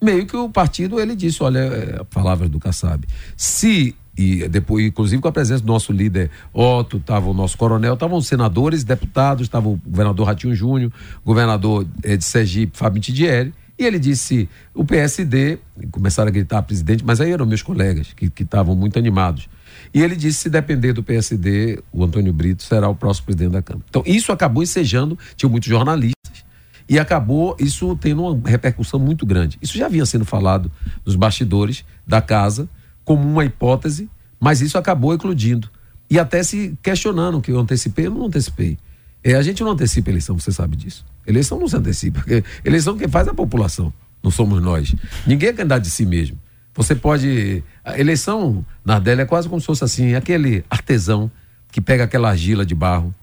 [0.00, 3.04] meio que o partido ele disse, olha, é a palavra do Kassab,
[3.36, 7.94] se e depois, inclusive com a presença do nosso líder Otto, estava o nosso coronel,
[7.94, 10.92] estavam os senadores, deputados, estava o governador Ratinho Júnior,
[11.24, 15.58] governador eh, de Sergipe, Fábio Tidieri, e ele disse, o PSD,
[15.90, 19.48] começaram a gritar presidente, mas aí eram meus colegas que estavam muito animados.
[19.92, 23.62] E ele disse, se depender do PSD, o Antônio Brito será o próximo presidente da
[23.62, 23.84] Câmara.
[23.88, 26.44] Então, isso acabou ensejando, tinha muitos jornalistas,
[26.88, 29.58] e acabou isso tendo uma repercussão muito grande.
[29.60, 30.70] Isso já vinha sendo falado
[31.04, 32.68] nos bastidores da casa,
[33.04, 34.08] como uma hipótese,
[34.40, 35.70] mas isso acabou eclodindo.
[36.10, 38.78] E até se questionando que eu antecipei, eu não antecipei.
[39.22, 41.04] É, a gente não antecipa a eleição, você sabe disso.
[41.26, 42.20] Eleição não se antecipa.
[42.20, 44.94] Porque eleição quem faz é a população, não somos nós.
[45.26, 46.38] Ninguém é candidato de si mesmo.
[46.74, 47.62] Você pode.
[47.84, 51.30] A eleição, Nardelli, é quase como se fosse assim: aquele artesão
[51.70, 53.14] que pega aquela argila de barro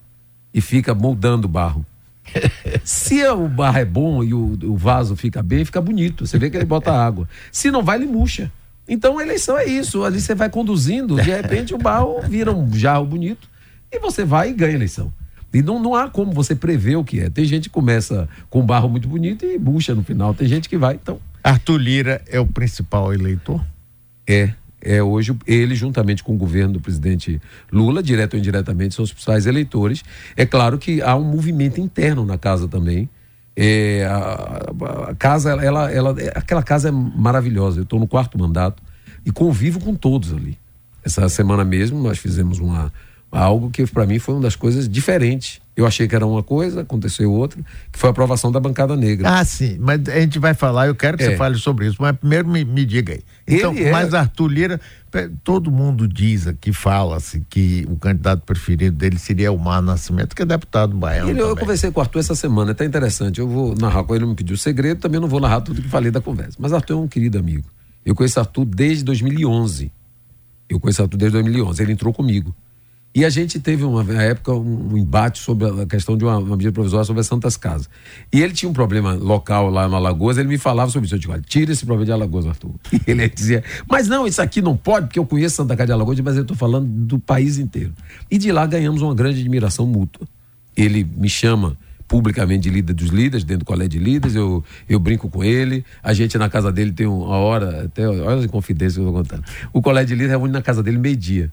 [0.54, 1.86] e fica moldando o barro.
[2.84, 6.26] Se o barro é bom e o, o, vaso fica bem, fica bonito.
[6.26, 7.28] Você vê que ele bota água.
[7.52, 8.52] Se não vai, ele murcha.
[8.91, 10.04] Então a eleição é isso.
[10.04, 13.49] Ali você vai conduzindo, de repente o barro vira um jarro bonito
[13.89, 15.13] e você vai e ganha a eleição.
[15.54, 17.30] E não, não há como você prever o que é.
[17.30, 20.34] Tem gente que começa com barro muito bonito e bucha no final.
[20.34, 20.95] Tem gente que vai.
[20.95, 21.21] Então.
[21.41, 23.65] Arthur Lira é o principal eleitor?
[24.27, 24.54] É.
[24.82, 27.39] É hoje ele, juntamente com o governo do presidente
[27.71, 30.04] Lula, direto ou indiretamente, são os principais eleitores.
[30.36, 33.08] É claro que há um movimento interno na casa também
[33.56, 37.80] é, a, a, casa, ela, ela, aquela casa é maravilhosa.
[37.80, 38.82] Eu estou no quarto mandato
[39.26, 40.58] e convivo com todos ali.
[41.04, 42.92] Essa semana mesmo nós fizemos uma,
[43.32, 45.62] algo que para mim foi uma das coisas diferentes.
[45.82, 47.60] Eu achei que era uma coisa, aconteceu outra,
[47.91, 49.28] que foi a aprovação da bancada negra.
[49.28, 51.32] Ah, sim, mas a gente vai falar, eu quero que é.
[51.32, 53.24] você fale sobre isso, mas primeiro me, me diga aí.
[53.48, 54.17] Então, Ele mas é...
[54.17, 54.82] Arthur Lira,
[55.44, 60.44] todo mundo diz aqui, fala-se que o candidato preferido dele seria o Mar Nascimento, que
[60.44, 61.32] é deputado baiano.
[61.32, 63.39] Ele, eu conversei com o Arthur essa semana, é até interessante.
[63.39, 65.89] Eu vou narrar com ele, não me pediu segredo, também não vou narrar tudo que
[65.89, 66.58] falei da conversa.
[66.60, 67.67] Mas Arthur é um querido amigo.
[68.06, 69.91] Eu conheço Arthur desde 2011.
[70.70, 71.82] Eu conheço Arthur desde 2011.
[71.82, 72.56] Ele entrou comigo.
[73.13, 76.71] E a gente teve uma época um, embate sobre a questão de uma, uma, medida
[76.71, 77.89] provisória sobre as Santas Casas.
[78.32, 81.15] E ele tinha um problema local lá no Alagoas, ele me falava sobre isso.
[81.15, 82.71] Eu digo, tira esse problema de Alagoas, Arthur.
[83.06, 85.93] E ele dizia, mas não, isso aqui não pode, porque eu conheço Santa Casa de
[85.93, 87.91] Alagoas, mas eu estou falando do país inteiro.
[88.30, 90.26] E de lá ganhamos uma grande admiração mútua.
[90.78, 95.00] Ele me chama publicamente de líder dos líderes, dentro do colégio de líderes, eu, eu
[95.00, 98.95] brinco com ele, a gente na casa dele tem uma hora, até olha as confidências
[98.95, 99.43] que eu estou contando.
[99.71, 101.52] O colégio de líderes reúne na casa dele meio-dia.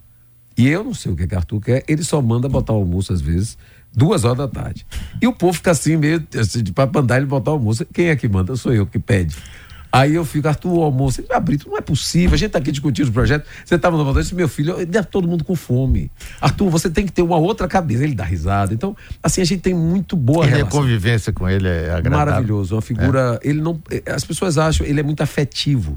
[0.59, 3.12] E eu não sei o que, que Arthur quer, ele só manda botar o almoço
[3.12, 3.57] às vezes,
[3.94, 4.85] duas horas da tarde.
[5.23, 7.87] E o povo fica assim, meio assim, para mandar ele botar o almoço.
[7.92, 8.57] Quem é que manda?
[8.57, 9.37] Sou eu que pede.
[9.90, 11.21] Aí eu fico, Arthur, o almoço.
[11.21, 12.35] Ele, ah, Brito, não é possível.
[12.35, 13.49] A gente está aqui discutindo os projetos.
[13.64, 16.11] Você estava no vontade, meu filho, deve todo mundo com fome.
[16.40, 18.03] Arthur, você tem que ter uma outra cabeça.
[18.03, 18.75] Ele dá risada.
[18.75, 20.66] Então, assim, a gente tem muito boa e relação.
[20.66, 22.11] a convivência com ele é agradável.
[22.11, 22.75] Maravilhoso.
[22.75, 23.40] Uma figura.
[23.42, 23.49] É.
[23.49, 23.81] Ele não.
[24.12, 25.97] As pessoas acham, ele é muito afetivo.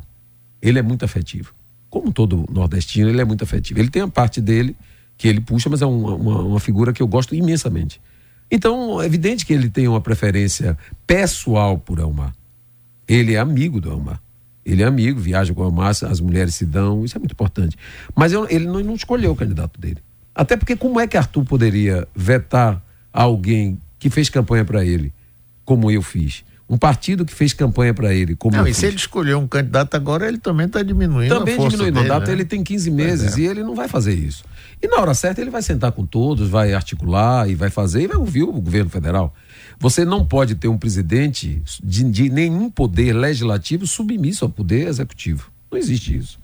[0.61, 1.53] Ele é muito afetivo
[1.91, 3.79] como todo nordestino, ele é muito afetivo.
[3.79, 4.75] Ele tem a parte dele
[5.17, 8.01] que ele puxa, mas é uma, uma, uma figura que eu gosto imensamente.
[8.49, 12.33] Então, é evidente que ele tem uma preferência pessoal por Elmar.
[13.07, 14.21] Ele é amigo do Elmar.
[14.65, 17.77] Ele é amigo, viaja com o Elmar, as mulheres se dão, isso é muito importante.
[18.15, 19.97] Mas eu, ele não, não, escolheu o candidato dele.
[20.33, 25.11] Até porque como é que Arthur poderia vetar alguém que fez campanha para ele,
[25.65, 26.45] como eu fiz?
[26.71, 28.33] Um partido que fez campanha para ele.
[28.33, 31.57] Como não, e se ele escolher um candidato agora, ele também está diminuindo também a
[31.57, 31.95] força diminuindo.
[31.95, 32.33] Dele, o mandato né?
[32.33, 33.41] ele tem 15 meses é.
[33.41, 34.45] e ele não vai fazer isso.
[34.81, 38.07] E na hora certa ele vai sentar com todos, vai articular e vai fazer e
[38.07, 39.35] vai ouvir o governo federal.
[39.79, 45.51] Você não pode ter um presidente de, de nenhum poder legislativo submisso ao poder executivo.
[45.69, 46.39] Não existe isso.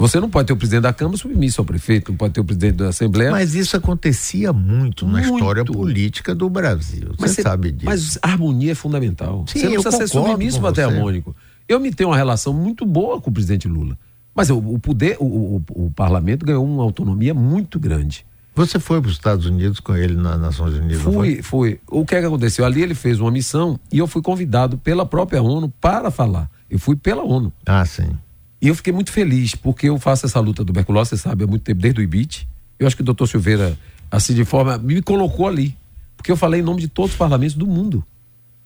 [0.00, 2.44] Você não pode ter o presidente da Câmara submisso ao prefeito, não pode ter o
[2.44, 3.30] presidente da Assembleia.
[3.30, 5.28] Mas isso acontecia muito, muito.
[5.28, 7.08] na história política do Brasil.
[7.18, 7.84] Você, você sabe disso.
[7.84, 9.44] Mas a harmonia é fundamental.
[9.46, 11.36] Sim, você não precisa ser submisso até harmônico.
[11.68, 13.96] Eu me tenho uma relação muito boa com o presidente Lula.
[14.34, 18.24] Mas o, o poder, o, o, o, parlamento ganhou uma autonomia muito grande.
[18.54, 21.02] Você foi para os Estados Unidos com ele nas Nações Unidas?
[21.02, 21.78] Fui, fui.
[21.86, 22.64] O que, é que aconteceu?
[22.64, 26.50] Ali ele fez uma missão e eu fui convidado pela própria ONU para falar.
[26.70, 27.52] Eu fui pela ONU.
[27.66, 28.16] Ah, sim.
[28.60, 31.46] E eu fiquei muito feliz, porque eu faço essa luta do tuberculose, você sabe, há
[31.46, 32.46] muito tempo, desde o IBIT.
[32.78, 33.78] Eu acho que o doutor Silveira,
[34.10, 35.76] assim, de forma, me colocou ali.
[36.16, 38.04] Porque eu falei em nome de todos os parlamentos do mundo.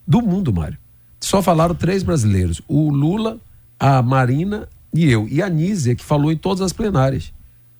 [0.06, 0.76] Do mundo, Mário.
[1.20, 3.38] Só falaram três brasileiros: o Lula,
[3.78, 5.28] a Marina e eu.
[5.28, 7.32] E a Nízia, que falou em todas as plenárias.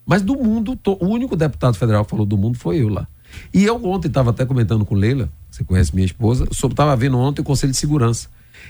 [0.06, 3.06] Mas do mundo, o único deputado federal que falou do mundo foi eu lá.
[3.52, 7.18] E eu ontem estava até comentando com Leila, você conhece minha esposa, sobre estava vendo
[7.18, 8.28] ontem o Conselho de Segurança.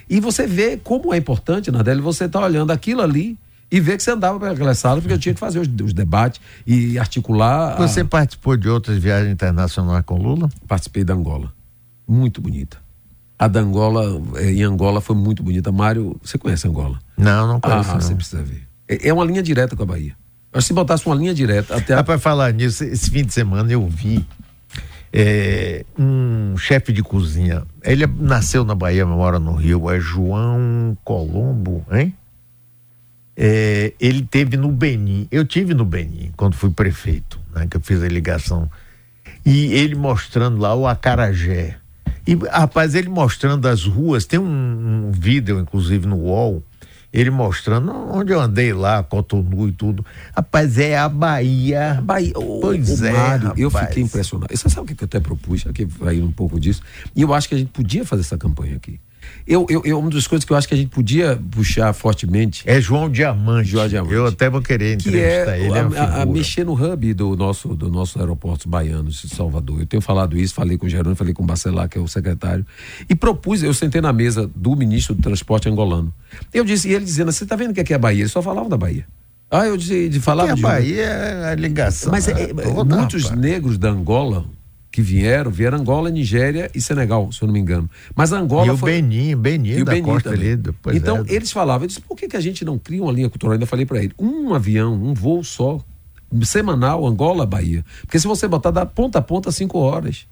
[0.09, 3.37] E você vê como é importante, Nadele, você tá olhando aquilo ali
[3.71, 5.93] e ver que você andava para aquela sala, porque eu tinha que fazer os, os
[5.93, 7.75] debates e articular.
[7.77, 8.05] Você a...
[8.05, 10.49] participou de outras viagens internacionais com Lula?
[10.67, 11.51] Participei da Angola.
[12.07, 12.77] Muito bonita.
[13.37, 15.71] A da Angola, eh, em Angola, foi muito bonita.
[15.71, 16.99] Mário, você conhece Angola?
[17.17, 17.89] Não, não conheço.
[17.89, 18.01] Ah, não.
[18.01, 18.65] você precisa ver.
[18.87, 20.15] É, é uma linha direta com a Bahia.
[20.61, 21.93] Se botasse uma linha direta até.
[21.93, 21.99] A...
[21.99, 24.25] Ah, para falar nisso, esse fim de semana eu vi
[25.17, 27.63] é, um chefe de cozinha.
[27.81, 29.89] Ele nasceu na Bahia, mora no Rio.
[29.89, 32.13] É João Colombo, hein?
[33.37, 35.25] É, ele teve no Benin.
[35.31, 38.69] Eu tive no Benin quando fui prefeito, né, que eu fiz a ligação.
[39.45, 41.77] E ele mostrando lá o acarajé.
[42.27, 46.61] E, rapaz, ele mostrando as ruas, tem um, um vídeo, inclusive, no UOL,
[47.15, 50.05] ele mostrando onde eu andei lá, Cotonou e tudo.
[50.35, 52.01] Rapaz, é a Bahia.
[52.03, 52.33] Bahia.
[52.33, 53.11] Pois o, é.
[53.11, 54.55] Mário, eu fiquei impressionado.
[54.55, 55.65] Você sabe o que eu até propus?
[55.65, 56.81] Aqui vai um pouco disso.
[57.15, 58.99] E eu acho que a gente podia fazer essa campanha aqui.
[59.47, 62.63] Eu, eu, eu, uma das coisas que eu acho que a gente podia puxar fortemente.
[62.65, 63.69] É João Diamante.
[63.69, 64.13] João Diamante.
[64.13, 65.77] Eu até vou querer entrevistar é ele.
[65.77, 69.81] É a, a, mexer no hub do nosso, do nosso aeroporto baianos de Salvador.
[69.81, 72.07] Eu tenho falado isso, falei com o Gerônimo, falei com o Bacelar, que é o
[72.07, 72.65] secretário.
[73.07, 76.11] E propus, eu sentei na mesa do ministro do transporte angolano.
[76.51, 78.21] Eu disse, e ele dizendo, você está vendo o que é, que é a Bahia?
[78.21, 79.05] Ele só falava da Bahia.
[79.51, 80.65] Ah, eu disse, de falar de.
[80.65, 82.11] A Bahia é a ligação.
[82.11, 82.53] Mas é, é,
[82.83, 83.39] muitos rapaz.
[83.39, 84.45] negros da Angola
[84.95, 87.89] que vieram, vieram Angola, Nigéria e Senegal, se eu não me engano.
[88.15, 88.67] Mas Angola.
[88.67, 88.93] E o foi...
[88.93, 90.57] Benin, Benin, e o da Benin costa ali.
[90.93, 91.33] Então, é.
[91.33, 93.51] eles falavam, eu disse, por que, que a gente não cria uma linha cultural?
[93.51, 95.81] Eu ainda falei para ele, um avião, um voo só,
[96.43, 97.83] semanal, Angola, Bahia.
[98.03, 100.25] Porque se você botar da ponta a ponta, cinco horas.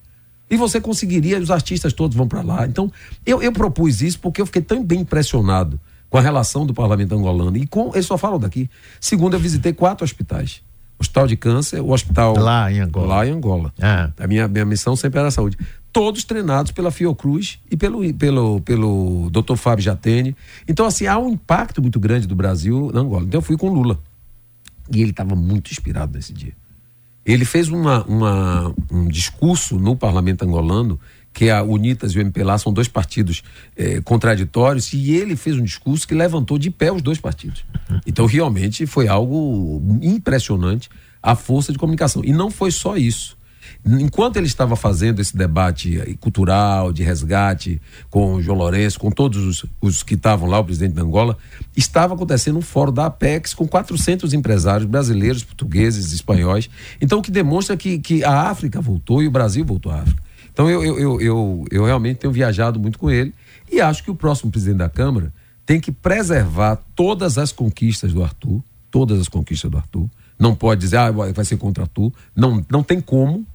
[0.50, 2.66] E você conseguiria, os artistas todos vão para lá.
[2.66, 2.90] Então,
[3.26, 5.78] eu, eu propus isso porque eu fiquei tão bem impressionado
[6.10, 7.58] com a relação do parlamento angolano.
[7.58, 8.70] E com, eles só falam daqui.
[9.02, 10.62] Segundo, eu visitei quatro hospitais
[11.04, 12.38] hospital de câncer, o hospital.
[12.38, 13.08] Lá em Angola.
[13.08, 13.74] Lá em Angola.
[13.82, 14.12] Ah.
[14.18, 15.58] A minha, minha missão sempre era a saúde.
[15.92, 19.56] Todos treinados pela Fiocruz e pelo, pelo, pelo Dr.
[19.56, 20.36] Fábio Jatene.
[20.68, 23.26] Então, assim, há um impacto muito grande do Brasil na Angola.
[23.26, 24.00] Então, eu fui com o Lula.
[24.92, 26.54] E ele estava muito inspirado nesse dia.
[27.26, 31.00] Ele fez uma, uma, um discurso no parlamento angolano
[31.34, 33.44] que a Unitas e o MPLA são dois partidos
[33.76, 37.66] eh, contraditórios, e ele fez um discurso que levantou de pé os dois partidos.
[38.06, 40.90] Então, realmente, foi algo impressionante
[41.22, 42.24] a força de comunicação.
[42.24, 43.38] E não foi só isso.
[43.86, 49.44] Enquanto ele estava fazendo esse debate cultural, de resgate, com o João Lourenço, com todos
[49.44, 51.38] os, os que estavam lá, o presidente da Angola,
[51.76, 56.70] estava acontecendo um fórum da Apex com 400 empresários brasileiros, portugueses, espanhóis.
[57.02, 60.24] Então, o que demonstra que, que a África voltou e o Brasil voltou à África.
[60.54, 63.34] Então eu, eu, eu, eu, realmente tenho viajado muito com ele
[63.72, 65.34] e acho que o próximo presidente da Câmara
[65.66, 68.62] tem que preservar todas as conquistas do Arthur,
[68.92, 70.08] todas as conquistas do Arthur.
[70.38, 72.12] Não pode dizer, ah, vai ser contra Arthur.
[72.36, 73.46] Não, não tem como.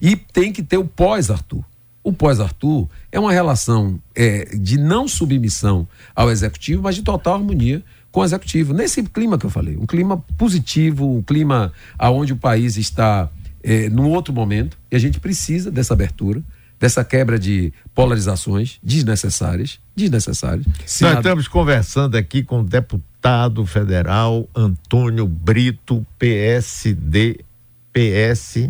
[0.00, 1.64] E tem que ter o pós-Arthur.
[2.02, 7.82] O pós-Arthur é uma relação é, de não submissão ao executivo, mas de total harmonia
[8.12, 8.74] com o executivo.
[8.74, 13.30] Nesse clima que eu falei, um clima positivo, um clima onde o país está
[13.64, 16.42] é, num outro momento, e a gente precisa dessa abertura,
[16.78, 20.66] dessa quebra de polarizações desnecessárias, desnecessárias.
[21.00, 27.40] Nós estamos conversando aqui com o deputado federal Antônio Brito, PSD,
[27.90, 28.68] PS,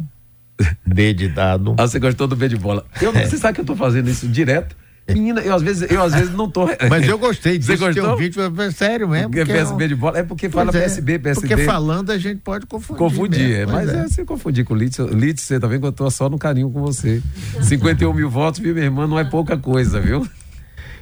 [0.87, 1.75] D de dado.
[1.77, 2.87] Ah, você gostou do B de bola.
[3.03, 3.27] Eu, é.
[3.27, 4.77] Você sabe que eu estou fazendo isso direto?
[5.07, 6.67] Menina, eu às vezes, eu às vezes não tô.
[6.89, 7.71] Mas eu gostei disso.
[7.71, 8.15] Você gostou?
[8.15, 8.41] Um vídeo,
[8.73, 9.31] sério mesmo.
[9.31, 10.19] Porque PSB é de bola.
[10.19, 11.49] É porque fala é, PSB, PSD.
[11.49, 12.99] Porque falando a gente pode confundir.
[12.99, 13.99] Confundir, mesmo, mas é.
[13.99, 14.99] é se confundir com o Litz.
[14.99, 17.23] Litz, você tá vendo que eu tô só no carinho com você.
[17.61, 19.07] 51 mil votos, viu, minha irmã?
[19.07, 20.27] Não é pouca coisa, viu?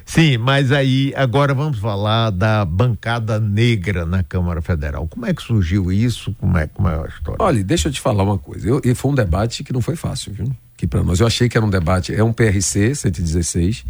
[0.05, 5.07] Sim, mas aí agora vamos falar da bancada negra na Câmara Federal.
[5.07, 6.35] Como é que surgiu isso?
[6.39, 7.37] Como é, como é a história?
[7.39, 8.67] Olha, deixa eu te falar uma coisa.
[8.67, 10.53] Eu, foi um debate que não foi fácil, viu?
[10.75, 11.19] Que para nós.
[11.19, 13.85] Eu achei que era um debate, é um PRC 116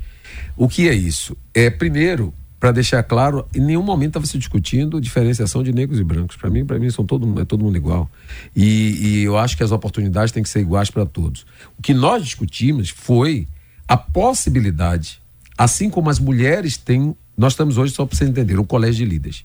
[0.55, 1.35] o que é isso?
[1.53, 6.03] É, primeiro, para deixar claro, em nenhum momento estava se discutindo diferenciação de negros e
[6.03, 6.37] brancos.
[6.37, 8.09] Para mim, para mim são todo, é todo mundo igual.
[8.55, 11.45] E, e eu acho que as oportunidades têm que ser iguais para todos.
[11.77, 13.47] O que nós discutimos foi
[13.87, 15.21] a possibilidade,
[15.57, 19.11] assim como as mulheres têm, nós estamos hoje só para vocês entenderem, um colégio de
[19.11, 19.43] líderes.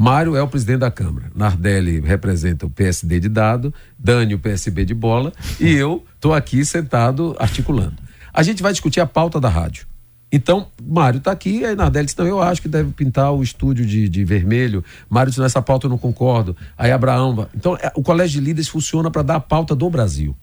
[0.00, 1.28] Mário é o presidente da Câmara.
[1.34, 6.64] Nardelli representa o PSD de dado, Dani o PSB de bola e eu estou aqui
[6.64, 7.96] sentado articulando.
[8.32, 9.88] A gente vai discutir a pauta da rádio.
[10.30, 13.84] Então, Mário está aqui, aí Nardelli disse, não, eu acho que deve pintar o estúdio
[13.84, 14.84] de, de vermelho.
[15.10, 16.56] Mário disse, nessa pauta eu não concordo.
[16.76, 17.48] Aí Abraão.
[17.52, 20.36] Então, é, o Colégio de Líderes funciona para dar a pauta do Brasil.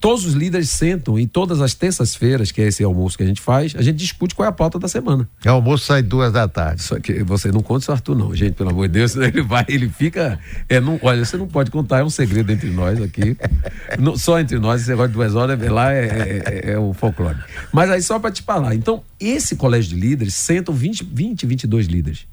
[0.00, 3.40] Todos os líderes sentam e todas as terças-feiras, que é esse almoço que a gente
[3.40, 5.28] faz, a gente discute qual é a pauta da semana.
[5.44, 6.82] O almoço sai duas da tarde.
[6.82, 9.64] Só que você não conta isso, Arthur, não, gente, pelo amor de Deus, ele vai,
[9.68, 10.38] ele fica.
[10.68, 13.36] É, não, olha, você não pode contar, é um segredo entre nós aqui.
[13.98, 16.92] não, só entre nós, esse negócio de duas horas lá é, é, é, é o
[16.92, 17.38] folclore.
[17.72, 18.74] Mas aí só para te falar.
[18.74, 22.26] Então, esse colégio de líderes sentam 20, 20, 22 líderes.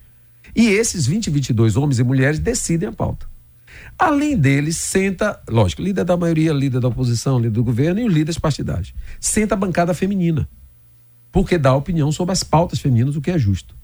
[0.56, 3.33] E esses 20, 22 homens e mulheres decidem a pauta.
[3.98, 8.14] Além deles, senta, lógico, líder da maioria, líder da oposição, líder do governo e os
[8.14, 8.94] líderes partidários.
[9.20, 10.48] Senta a bancada feminina,
[11.32, 13.76] porque dá opinião sobre as pautas femininas, o que é justo.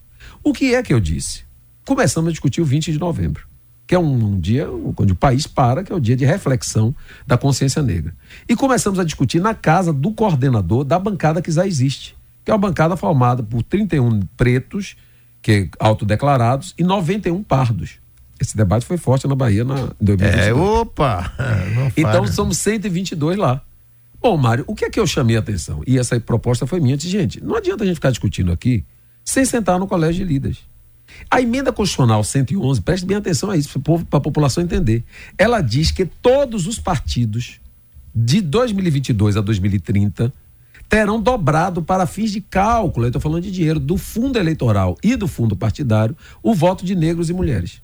[0.43, 1.43] O que é que eu disse?
[1.86, 3.48] Começamos a discutir o 20 de novembro,
[3.88, 6.93] que é um, um dia onde o país para, que é o dia de reflexão
[7.26, 8.15] da consciência negra.
[8.48, 12.54] E começamos a discutir na casa do coordenador da bancada que já existe, que é
[12.54, 14.95] uma bancada formada por 31 pretos,
[15.41, 18.00] que autodeclarados, e 91 pardos.
[18.39, 20.47] Esse debate foi forte na Bahia na, em 2022.
[20.47, 21.34] É, opa!
[21.97, 23.62] então somos 122 lá.
[24.21, 25.82] Bom, Mário, o que é que eu chamei a atenção?
[25.88, 26.97] E essa proposta foi minha.
[26.97, 28.86] Disse, gente, não adianta a gente ficar discutindo aqui
[29.23, 30.60] sem sentar no colégio de líderes.
[31.30, 35.04] A emenda constitucional 111, preste bem atenção a isso, para a população entender.
[35.38, 37.60] Ela diz que todos os partidos
[38.13, 40.34] de 2022 a 2030
[40.88, 45.15] terão dobrado para fins de cálculo, eu estou falando de dinheiro, do fundo eleitoral e
[45.15, 47.82] do fundo partidário, o voto de negros e mulheres.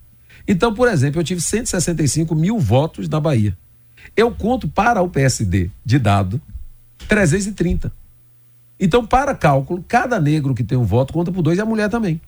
[0.47, 3.58] Então, por exemplo, eu tive 165 mil votos na Bahia.
[4.15, 6.41] Eu conto para o PSD de dado
[7.08, 7.91] 330.
[8.79, 11.89] Então, para cálculo, cada negro que tem um voto conta por dois e a mulher
[11.89, 12.21] também.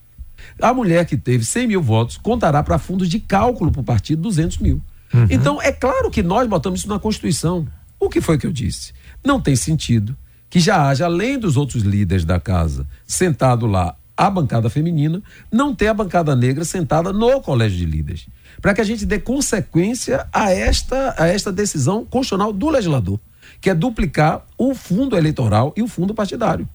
[0.62, 4.22] A mulher que teve 100 mil votos contará para fundos de cálculo para o partido
[4.22, 4.82] 200 mil.
[5.14, 5.28] Uhum.
[5.30, 7.68] Então, é claro que nós botamos isso na Constituição.
[8.00, 8.94] O que foi que eu disse?
[9.26, 10.16] Não tem sentido
[10.50, 15.76] que já haja, além dos outros líderes da casa, sentado lá a bancada feminina, não
[15.76, 18.28] ter a bancada negra sentada no colégio de líderes.
[18.60, 23.20] Para que a gente dê consequência a esta, a esta decisão constitucional do legislador,
[23.62, 26.68] que é duplicar o fundo eleitoral e o fundo partidário.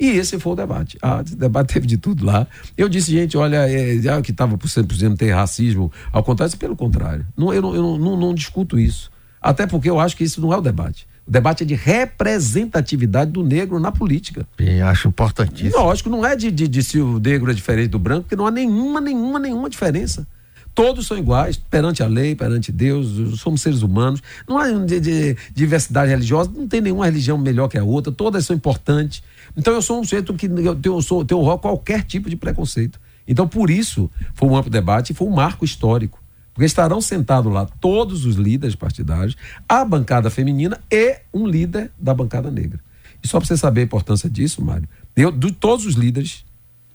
[0.00, 0.96] E esse foi o debate.
[1.02, 2.46] Ah, debate teve de tudo lá.
[2.74, 6.74] Eu disse, gente, olha, é, é que estava por exemplo, ter racismo, ao contrário, pelo
[6.74, 7.26] contrário.
[7.36, 9.10] Não, eu, não, eu não, não discuto isso.
[9.42, 11.06] Até porque eu acho que isso não é o debate.
[11.26, 14.46] O debate é de representatividade do negro na política.
[14.58, 15.82] Sim, acho importantíssimo.
[15.82, 18.46] Lógico, não é de, de, de, se o negro é diferente do branco, porque não
[18.46, 20.26] há nenhuma, nenhuma, nenhuma diferença.
[20.74, 24.22] Todos são iguais perante a lei, perante Deus, somos seres humanos.
[24.48, 28.46] Não há de, de, diversidade religiosa, não tem nenhuma religião melhor que a outra, todas
[28.46, 29.22] são importantes.
[29.56, 33.00] Então eu sou um sujeito que eu tenho, sou, tenho qualquer tipo de preconceito.
[33.26, 36.19] Então, por isso, foi um amplo debate e foi um marco histórico.
[36.60, 39.34] Porque estarão sentados lá todos os líderes partidários,
[39.66, 42.78] a bancada feminina e um líder da bancada negra.
[43.24, 46.44] E só para você saber a importância disso, Mário, eu, de todos os líderes,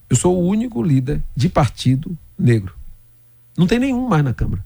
[0.07, 2.75] eu sou o único líder de partido negro.
[3.57, 4.63] Não tem nenhum mais na Câmara.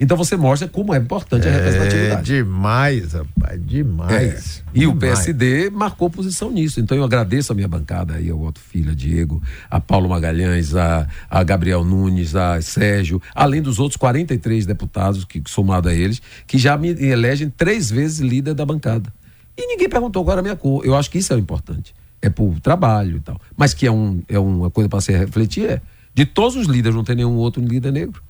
[0.00, 2.32] Então você mostra como é importante a representatividade.
[2.32, 4.62] É demais, rapaz, demais.
[4.66, 4.70] É.
[4.72, 4.96] E demais.
[4.96, 6.78] o PSD marcou posição nisso.
[6.78, 10.76] Então eu agradeço a minha bancada aí, ao Otto Filho, a Diego, a Paulo Magalhães,
[10.76, 16.22] a, a Gabriel Nunes, a Sérgio, além dos outros 43 deputados, que somado a eles,
[16.46, 19.12] que já me elegem três vezes líder da bancada.
[19.56, 20.86] E ninguém perguntou qual era a minha cor.
[20.86, 21.92] Eu acho que isso é o importante.
[22.22, 23.40] É por trabalho e tal.
[23.56, 25.80] Mas que é, um, é uma coisa para se refletir, é.
[26.14, 28.22] De todos os líderes, não tem nenhum outro líder negro.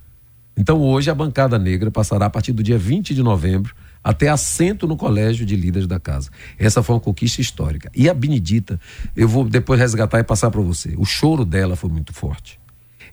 [0.59, 4.89] Então hoje a bancada negra passará a partir do dia 20 de novembro até assento
[4.89, 6.31] no colégio de líderes da casa.
[6.59, 7.89] Essa foi uma conquista histórica.
[7.95, 8.81] E a Benedita,
[9.15, 10.95] eu vou depois resgatar e passar para você.
[10.99, 12.59] O choro dela foi muito forte.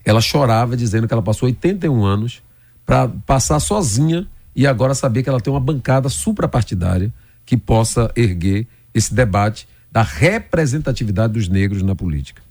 [0.04, 2.42] Ela chorava dizendo que ela passou 81 anos
[2.84, 7.12] para passar sozinha e agora saber que ela tem uma bancada suprapartidária
[7.44, 12.45] que possa erguer esse debate da representatividade dos negros na política.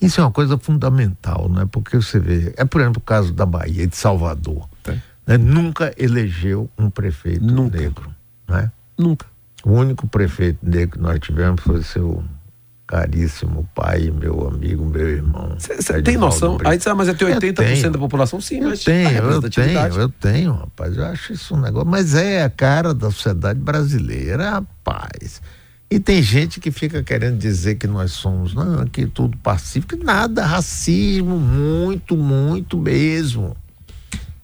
[0.00, 1.68] Isso é uma coisa fundamental, né?
[1.70, 4.68] Porque você vê, é por exemplo o caso da Bahia, de Salvador.
[4.86, 4.96] É.
[5.26, 5.38] Né?
[5.38, 7.78] Nunca elegeu um prefeito Nunca.
[7.78, 8.14] negro,
[8.48, 8.72] né?
[8.96, 9.26] Nunca.
[9.62, 12.24] O único prefeito negro que nós tivemos foi seu
[12.90, 15.54] caríssimo pai, meu amigo, meu irmão.
[15.56, 16.58] Você tem noção?
[16.64, 18.40] Aí você, ah, mas é ter 80% da população?
[18.40, 20.96] Sim, eu mas tenho, eu tenho, eu tenho, rapaz.
[20.96, 21.88] Eu acho isso um negócio.
[21.88, 25.40] Mas é a cara da sociedade brasileira, rapaz.
[25.90, 30.46] E tem gente que fica querendo dizer que nós somos, não, que tudo pacífico, nada,
[30.46, 33.56] racismo, muito, muito mesmo.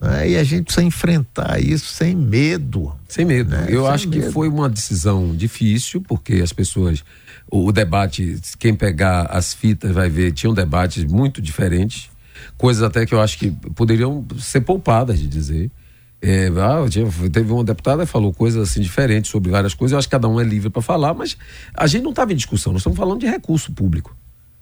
[0.00, 0.30] Né?
[0.30, 2.92] E a gente precisa enfrentar isso sem medo.
[3.08, 3.50] Sem medo.
[3.50, 3.66] Né?
[3.68, 4.26] Eu sem acho medo.
[4.26, 7.04] que foi uma decisão difícil, porque as pessoas.
[7.48, 12.10] O, o, debate, quem pegar as fitas vai ver, tinham debates muito diferentes.
[12.58, 15.70] coisas até que eu acho que poderiam ser poupadas de dizer.
[16.20, 16.84] É, ah,
[17.30, 19.92] teve uma deputada que falou coisas assim diferentes sobre várias coisas.
[19.92, 21.36] Eu acho que cada um é livre para falar, mas
[21.74, 22.72] a gente não estava em discussão.
[22.72, 24.16] Nós estamos falando de recurso público.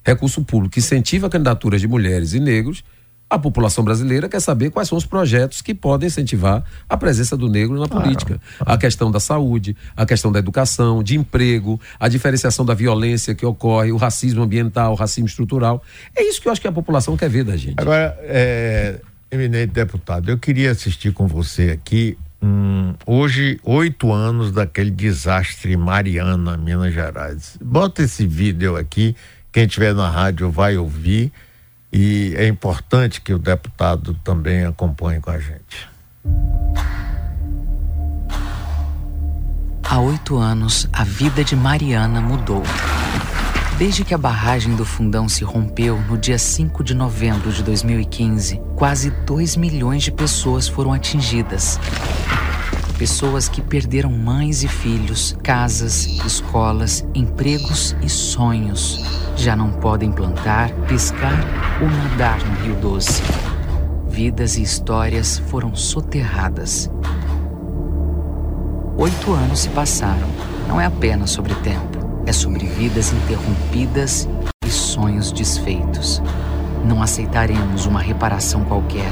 [0.05, 2.83] Recurso público que incentiva candidaturas de mulheres e negros
[3.29, 7.49] a população brasileira quer saber quais são os projetos que podem incentivar a presença do
[7.49, 8.39] negro na política.
[8.59, 13.45] A questão da saúde, a questão da educação, de emprego, a diferenciação da violência que
[13.45, 15.81] ocorre, o racismo ambiental, o racismo estrutural.
[16.15, 17.75] É isso que eu acho que a população quer ver da gente.
[17.77, 18.99] Agora, é,
[19.35, 26.57] eminente deputado, eu queria assistir com você aqui hum, hoje, oito anos daquele desastre Mariana,
[26.57, 27.57] Minas Gerais.
[27.61, 29.15] Bota esse vídeo aqui,
[29.51, 31.31] quem estiver na rádio vai ouvir
[31.91, 35.87] e é importante que o deputado também acompanhe com a gente.
[39.87, 42.63] Há oito anos, a vida de Mariana mudou.
[43.77, 48.61] Desde que a barragem do Fundão se rompeu no dia 5 de novembro de 2015,
[48.73, 51.77] quase 2 milhões de pessoas foram atingidas.
[52.97, 59.03] Pessoas que perderam mães e filhos, casas, escolas, empregos e sonhos.
[59.35, 61.37] Já não podem plantar, pescar
[61.81, 63.21] ou nadar no Rio Doce.
[64.07, 66.89] Vidas e histórias foram soterradas.
[68.97, 70.29] Oito anos se passaram.
[70.65, 71.94] Não é apenas sobre tempo,
[72.25, 74.27] é sobre vidas interrompidas
[74.65, 76.21] e sonhos desfeitos.
[76.85, 79.11] Não aceitaremos uma reparação qualquer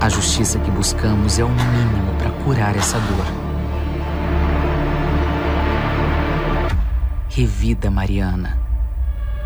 [0.00, 3.26] a justiça que buscamos é o mínimo para curar essa dor.
[7.28, 8.58] Revida Mariana.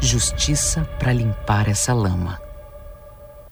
[0.00, 2.40] Justiça para limpar essa lama.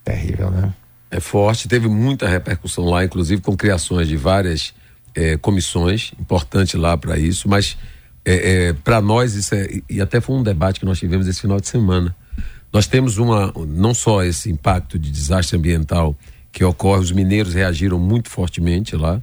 [0.05, 0.73] Terrível, né?
[1.11, 4.75] É forte, teve muita repercussão lá, inclusive com criações de várias
[5.15, 7.79] é, comissões, importante lá para isso, mas
[8.31, 11.41] é, é, para nós isso é, e até foi um debate que nós tivemos esse
[11.41, 12.15] final de semana.
[12.71, 16.15] Nós temos uma, não só esse impacto de desastre ambiental
[16.53, 19.23] que ocorre, os mineiros reagiram muito fortemente lá,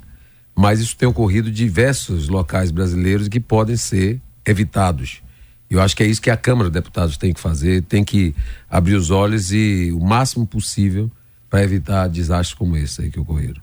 [0.56, 5.22] mas isso tem ocorrido em diversos locais brasileiros que podem ser evitados.
[5.70, 8.34] Eu acho que é isso que a Câmara de Deputados tem que fazer, tem que
[8.68, 11.12] abrir os olhos e o máximo possível
[11.48, 13.62] para evitar desastres como esse aí que ocorreram.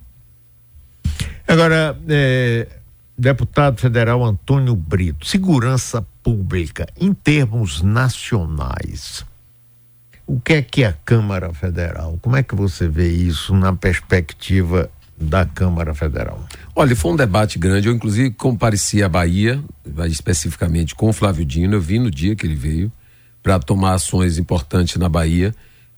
[1.48, 2.68] Agora, é,
[3.16, 9.24] deputado federal Antônio Brito, segurança pública em termos nacionais.
[10.26, 12.18] O que é que a Câmara Federal?
[12.22, 14.88] Como é que você vê isso na perspectiva
[15.18, 16.42] da Câmara Federal?
[16.74, 17.88] Olha, foi um debate grande.
[17.88, 19.62] Eu, inclusive, compareci à Bahia,
[20.08, 21.74] especificamente com o Flávio Dino.
[21.74, 22.90] Eu vi no dia que ele veio
[23.42, 25.54] para tomar ações importantes na Bahia.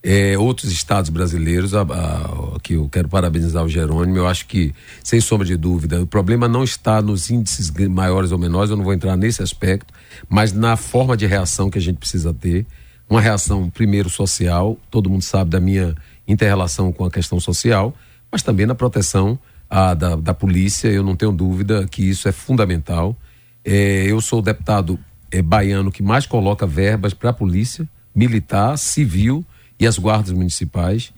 [0.07, 4.71] É, outros estados brasileiros, a, a, que eu quero parabenizar o Jerônimo, eu acho que,
[5.03, 8.83] sem sombra de dúvida, o problema não está nos índices maiores ou menores, eu não
[8.83, 9.91] vou entrar nesse aspecto,
[10.29, 12.67] mas na forma de reação que a gente precisa ter
[13.09, 15.95] uma reação, primeiro, social, todo mundo sabe da minha
[16.27, 17.91] interrelação com a questão social,
[18.31, 22.31] mas também na proteção a, da, da polícia, eu não tenho dúvida que isso é
[22.31, 23.17] fundamental.
[23.63, 24.99] É, eu sou o deputado
[25.31, 29.43] é, baiano que mais coloca verbas para a polícia, militar, civil
[29.79, 31.11] e as guardas municipais.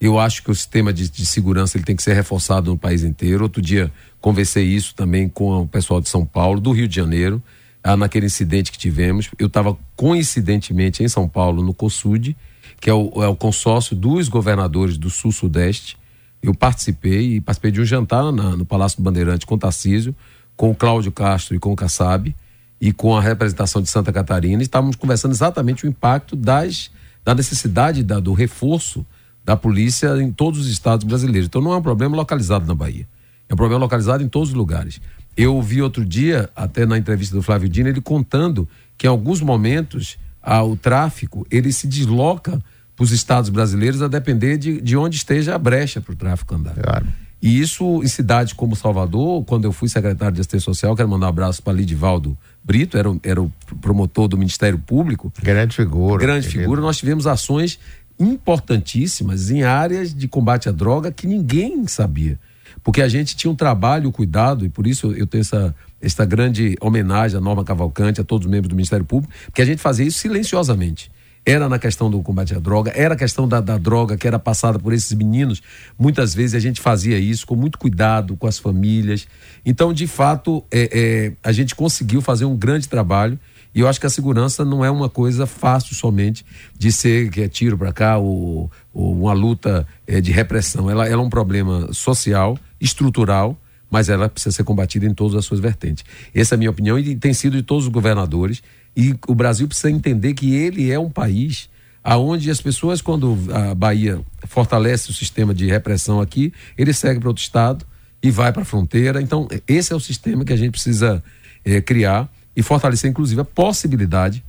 [0.00, 3.02] Eu acho que o sistema de, de, segurança ele tem que ser reforçado no país
[3.02, 3.44] inteiro.
[3.44, 7.42] Outro dia conversei isso também com o pessoal de São Paulo, do Rio de Janeiro
[7.84, 9.30] ah, naquele incidente que tivemos.
[9.38, 12.34] Eu estava coincidentemente em São Paulo, no COSUD,
[12.80, 15.96] que é o, é o consórcio dos governadores do Sul-Sudeste.
[16.42, 20.14] Eu participei e participei de um jantar na, no Palácio do Bandeirante com o Tarcísio,
[20.56, 22.34] com o Cláudio Castro e com o Kassab,
[22.80, 24.62] e com a representação de Santa Catarina.
[24.62, 26.90] E estávamos conversando exatamente o impacto das,
[27.24, 29.04] da necessidade da, do reforço
[29.44, 31.46] da polícia em todos os estados brasileiros.
[31.46, 33.06] Então não é um problema localizado na Bahia.
[33.48, 35.00] É um problema localizado em todos os lugares.
[35.36, 39.40] Eu ouvi outro dia, até na entrevista do Flávio Dino, ele contando que em alguns
[39.40, 42.62] momentos ah, o tráfico ele se desloca
[42.96, 46.54] para os estados brasileiros a depender de, de onde esteja a brecha para o tráfico
[46.54, 46.74] andar.
[46.74, 47.06] Claro.
[47.44, 51.26] E isso em cidades como Salvador, quando eu fui secretário de Assistência Social, quero mandar
[51.26, 55.30] um abraço para Lidivaldo Brito, era, era o promotor do Ministério Público.
[55.42, 56.18] Grande figura.
[56.18, 56.80] Grande figura.
[56.80, 57.78] Nós tivemos ações
[58.18, 62.38] importantíssimas em áreas de combate à droga que ninguém sabia
[62.82, 66.76] porque a gente tinha um trabalho, cuidado, e por isso eu tenho essa, essa grande
[66.80, 70.06] homenagem à Norma Cavalcante, a todos os membros do Ministério Público, que a gente fazia
[70.06, 71.10] isso silenciosamente.
[71.46, 74.38] Era na questão do combate à droga, era a questão da, da droga que era
[74.38, 75.62] passada por esses meninos.
[75.98, 79.28] Muitas vezes a gente fazia isso com muito cuidado com as famílias.
[79.64, 83.38] Então, de fato, é, é, a gente conseguiu fazer um grande trabalho.
[83.74, 86.46] E eu acho que a segurança não é uma coisa fácil somente
[86.78, 90.88] de ser que é tiro para cá ou, ou, uma luta é, de repressão.
[90.88, 95.44] Ela, ela é um problema social estrutural, mas ela precisa ser combatida em todas as
[95.44, 96.04] suas vertentes.
[96.32, 98.62] Essa é a minha opinião e tem sido de todos os governadores.
[98.96, 101.68] E o Brasil precisa entender que ele é um país
[102.02, 107.30] aonde as pessoas, quando a Bahia fortalece o sistema de repressão aqui, ele segue para
[107.30, 107.86] outro estado
[108.22, 109.22] e vai para a fronteira.
[109.22, 111.24] Então, esse é o sistema que a gente precisa
[111.64, 114.44] é, criar e fortalecer, inclusive, a possibilidade,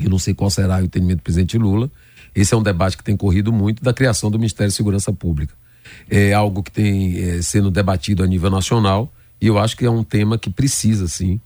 [0.00, 1.90] eu não sei qual será o entendimento do presidente Lula,
[2.34, 5.54] esse é um debate que tem corrido muito, da criação do Ministério de Segurança Pública.
[6.08, 9.90] É algo que tem é, sendo debatido a nível nacional e eu acho que é
[9.90, 11.40] um tema que precisa, sim,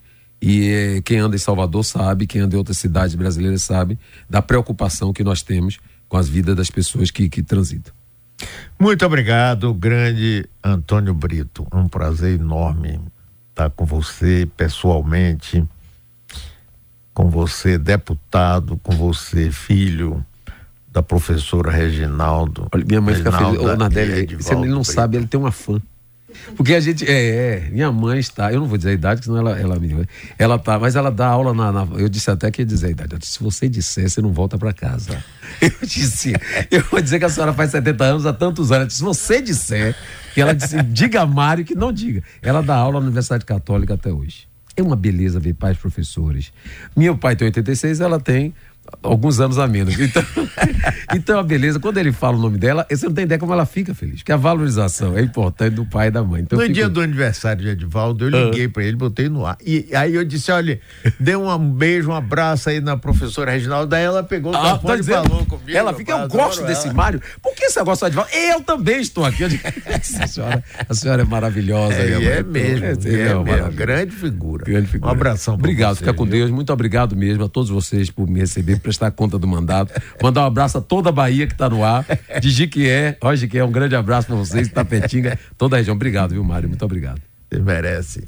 [0.46, 5.10] e quem anda em Salvador sabe, quem anda em outras cidades brasileiras sabe da preocupação
[5.10, 7.94] que nós temos com as vidas das pessoas que, que transitam.
[8.78, 11.66] Muito obrigado, grande Antônio Brito.
[11.72, 13.00] Um prazer enorme
[13.48, 15.64] estar com você pessoalmente,
[17.14, 20.22] com você deputado, com você filho
[20.92, 22.68] da professora Reginaldo.
[22.70, 23.60] Olha, minha mãe fica feliz.
[23.60, 24.84] Ô, Nadélio, ele não Brito.
[24.84, 25.80] sabe, ele tem uma fã.
[26.56, 27.04] Porque a gente.
[27.06, 28.52] É, é, minha mãe está.
[28.52, 30.06] Eu não vou dizer a idade, senão ela, ela me.
[30.38, 32.90] Ela tá, mas ela dá aula na, na Eu disse até que ia dizer a
[32.90, 33.18] idade.
[33.18, 35.22] Disse, se você disser, você não volta para casa.
[35.60, 36.32] Eu disse.
[36.70, 38.88] Eu vou dizer que a senhora faz 70 anos há tantos anos.
[38.88, 39.96] Disse, se você disser.
[40.36, 42.22] E ela disse, diga a Mário que não diga.
[42.42, 44.48] Ela dá aula na Universidade Católica até hoje.
[44.76, 46.52] É uma beleza ver pais professores.
[46.96, 48.52] Meu pai tem 86, ela tem
[49.02, 49.98] alguns anos a menos.
[49.98, 50.22] Então,
[51.14, 53.66] então, a beleza, quando ele fala o nome dela, você não tem ideia como ela
[53.66, 56.42] fica feliz, porque a valorização é importante do pai e da mãe.
[56.42, 59.56] Então, no dia do aniversário de Edivaldo, eu liguei para ele, botei no ar.
[59.64, 60.80] E aí eu disse: olha,
[61.18, 63.88] dê um beijo, um abraço aí na professora Reginaldo.
[63.88, 65.70] Daí ela pegou o ah, tá e falou comigo.
[65.70, 66.68] Ela fica, eu gosto ela.
[66.68, 67.20] desse Mário.
[67.42, 68.30] Por que você gosta de Edivaldo?
[68.34, 69.46] Eu também estou aqui.
[69.48, 69.62] Digo,
[70.20, 71.94] a, senhora, a senhora é maravilhosa.
[71.94, 72.84] É, é mesmo.
[72.84, 73.72] É, é, é mesmo.
[73.72, 74.64] Grande figura.
[74.64, 75.10] Grande figura.
[75.10, 75.54] Um abração.
[75.54, 76.50] Obrigado, fica com Deus.
[76.50, 79.92] Muito obrigado mesmo a todos vocês por me receber prestar conta do mandato.
[80.22, 82.06] Mandar um abraço a toda a Bahia que está no ar,
[82.40, 83.16] de Jiquié.
[83.20, 85.96] Ó, Jiquié, um grande abraço para vocês, Tapetinga, toda a região.
[85.96, 86.68] Obrigado, viu, Mário?
[86.68, 87.20] Muito obrigado.
[87.50, 88.24] Você merece.